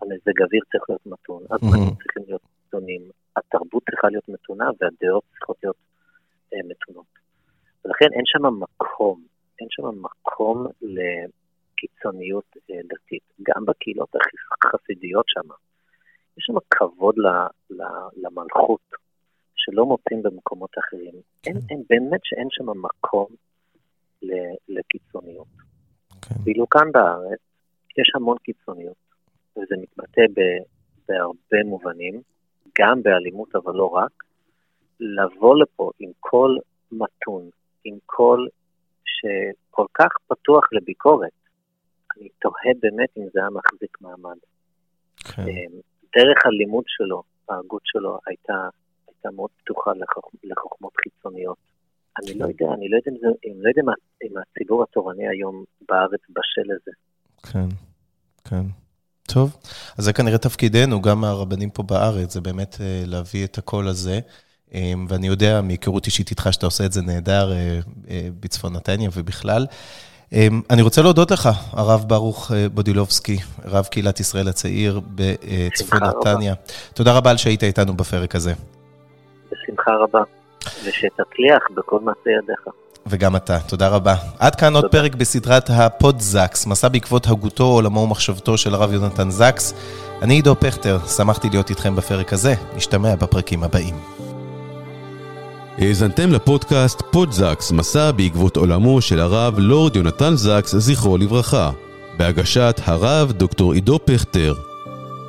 המזג 0.00 0.42
אוויר 0.42 0.62
צריך 0.72 0.84
להיות 0.88 1.06
מתון, 1.06 1.42
הזמנים 1.50 1.94
צריכים 2.02 2.22
להיות 2.26 2.42
מתונים, 2.66 3.02
התרבות 3.36 3.82
צריכה 3.90 4.08
להיות 4.08 4.28
מתונה 4.28 4.64
והדעות 4.80 5.24
צריכות 5.32 5.56
להיות 5.62 5.76
אה, 6.52 6.58
מתונות. 6.68 7.12
ולכן 7.84 8.06
אין 8.12 8.22
שם 8.24 8.42
מקום, 8.60 9.22
אין 9.60 9.68
שם 9.70 9.82
מקום 10.02 10.66
לקיצוניות 10.82 12.56
אה, 12.70 12.80
דתית, 12.84 13.22
גם 13.42 13.66
בקהילות 13.66 14.08
החסידיות 14.64 15.24
שם. 15.28 15.48
יש 16.38 16.44
שם 16.46 16.54
כבוד 16.70 17.14
ל, 17.18 17.26
ל, 17.70 17.82
למלכות, 18.16 19.01
שלא 19.64 19.86
מוצאים 19.86 20.22
במקומות 20.22 20.70
אחרים. 20.78 21.14
אין, 21.46 21.56
אין, 21.70 21.82
באמת 21.90 22.20
שאין 22.24 22.48
שם 22.50 22.66
מקום 22.80 23.26
לקיצוניות. 24.68 25.46
כן. 26.22 26.34
ואילו 26.44 26.68
כאן 26.68 26.92
בארץ 26.92 27.40
יש 27.98 28.12
המון 28.14 28.38
קיצוניות, 28.38 28.96
וזה 29.56 29.74
מתבטא 29.82 30.22
ב, 30.34 30.40
בהרבה 31.08 31.64
מובנים, 31.64 32.22
גם 32.78 33.02
באלימות 33.02 33.56
אבל 33.56 33.74
לא 33.74 33.86
רק, 33.86 34.24
לבוא 35.00 35.56
לפה 35.62 35.90
עם 35.98 36.10
קול 36.20 36.58
מתון, 36.92 37.50
עם 37.84 37.98
קול 38.06 38.48
שכל 39.04 39.86
כך 39.94 40.08
פתוח 40.26 40.72
לביקורת, 40.72 41.32
אני 42.16 42.28
תוהה 42.40 42.72
באמת 42.80 43.08
אם 43.18 43.22
זה 43.32 43.40
היה 43.40 43.50
מחזיק 43.50 44.00
מעמד. 44.00 44.36
כן. 45.16 45.42
אמ, 45.42 45.80
דרך 46.16 46.46
הלימוד 46.46 46.84
שלו, 46.86 47.22
ההגות 47.48 47.82
שלו, 47.84 48.18
הייתה, 48.26 48.68
הייתה 49.24 49.36
מאוד 49.36 49.50
פתוחה 49.64 49.90
לחוכ... 50.00 50.30
לחוכמות 50.44 50.92
חיצוניות. 51.02 51.56
אני 52.22 52.34
לא 52.34 52.46
יודע, 52.46 52.66
אני 52.74 52.88
לא 52.88 52.96
יודע 52.96 53.10
אם, 53.10 53.16
זה, 53.20 53.26
לא 53.62 53.68
יודע 53.68 53.82
אם 54.24 54.32
הציבור 54.38 54.82
התורני 54.82 55.28
היום 55.28 55.64
בארץ 55.88 56.20
בשל 56.30 56.74
לזה. 56.74 56.90
כן, 57.52 57.68
כן. 58.44 58.66
טוב, 59.22 59.56
אז 59.98 60.04
זה 60.04 60.12
כנראה 60.12 60.38
תפקידנו, 60.38 61.02
גם 61.02 61.24
הרבנים 61.24 61.70
פה 61.70 61.82
בארץ, 61.82 62.32
זה 62.32 62.40
באמת 62.40 62.76
אה, 62.80 63.02
להביא 63.06 63.44
את 63.44 63.58
הקול 63.58 63.88
הזה. 63.88 64.20
אמ, 64.74 65.06
ואני 65.08 65.26
יודע 65.26 65.60
מהיכרות 65.60 66.06
אישית 66.06 66.30
איתך 66.30 66.48
שאתה 66.52 66.66
עושה 66.66 66.86
את 66.86 66.92
זה 66.92 67.02
נהדר 67.02 67.52
אה, 67.52 67.78
אה, 68.10 68.28
בצפון 68.40 68.72
נתניה 68.72 69.10
ובכלל. 69.14 69.66
אמ, 70.32 70.62
אני 70.70 70.82
רוצה 70.82 71.02
להודות 71.02 71.30
לך, 71.30 71.48
הרב 71.70 72.04
ברוך 72.06 72.50
בודילובסקי, 72.74 73.38
רב 73.64 73.84
קהילת 73.84 74.20
ישראל 74.20 74.48
הצעיר 74.48 75.00
בצפון 75.14 75.98
נתניה. 76.04 76.54
תודה 76.94 77.12
רבה 77.12 77.30
על 77.30 77.36
שהיית 77.36 77.62
איתנו 77.62 77.94
בפרק 77.94 78.34
הזה. 78.34 78.52
בשמחה 79.72 79.90
רבה, 79.96 80.22
ושתצליח 80.84 81.62
בכל 81.76 82.00
מעשה 82.00 82.30
ידיך. 82.42 82.60
וגם 83.06 83.36
אתה, 83.36 83.58
תודה 83.60 83.88
רבה. 83.88 84.14
עד 84.38 84.54
כאן 84.54 84.74
עוד 84.74 84.84
פרק 84.90 85.14
בסדרת 85.14 85.70
הפודזקס, 85.70 86.66
מסע 86.66 86.88
בעקבות 86.88 87.26
הגותו, 87.26 87.64
עולמו 87.64 88.00
ומחשבתו 88.00 88.58
של 88.58 88.74
הרב 88.74 88.92
יונתן 88.92 89.30
זקס. 89.30 89.74
אני 90.22 90.34
עידו 90.34 90.54
פכטר, 90.60 90.98
שמחתי 91.16 91.48
להיות 91.50 91.70
איתכם 91.70 91.96
בפרק 91.96 92.32
הזה, 92.32 92.54
נשתמע 92.76 93.16
בפרקים 93.16 93.62
הבאים. 93.62 93.94
האזנתם 95.78 96.32
לפודקאסט 96.32 97.02
פודזקס, 97.10 97.72
מסע 97.72 98.10
בעקבות 98.10 98.56
עולמו 98.56 99.00
של 99.00 99.20
הרב 99.20 99.58
לורד 99.58 99.96
יונתן 99.96 100.34
זקס, 100.34 100.74
זכרו 100.76 101.18
לברכה, 101.18 101.70
בהגשת 102.16 102.80
הרב 102.84 103.32
דוקטור 103.32 103.72
עידו 103.72 103.98
פכטר. 104.04 104.71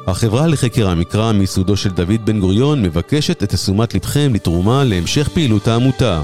החברה 0.08 0.48
לחקר 0.48 0.90
המקרא 0.90 1.32
מיסודו 1.32 1.78
של 1.78 1.90
דוד 1.90 2.26
בן 2.26 2.40
גוריון 2.40 2.82
מבקשת 2.82 3.44
את 3.44 3.54
תשומת 3.54 3.96
לבכם 3.96 4.32
לתרומה 4.34 4.84
להמשך 4.84 5.30
פעילות 5.30 5.68
העמותה. 5.68 6.22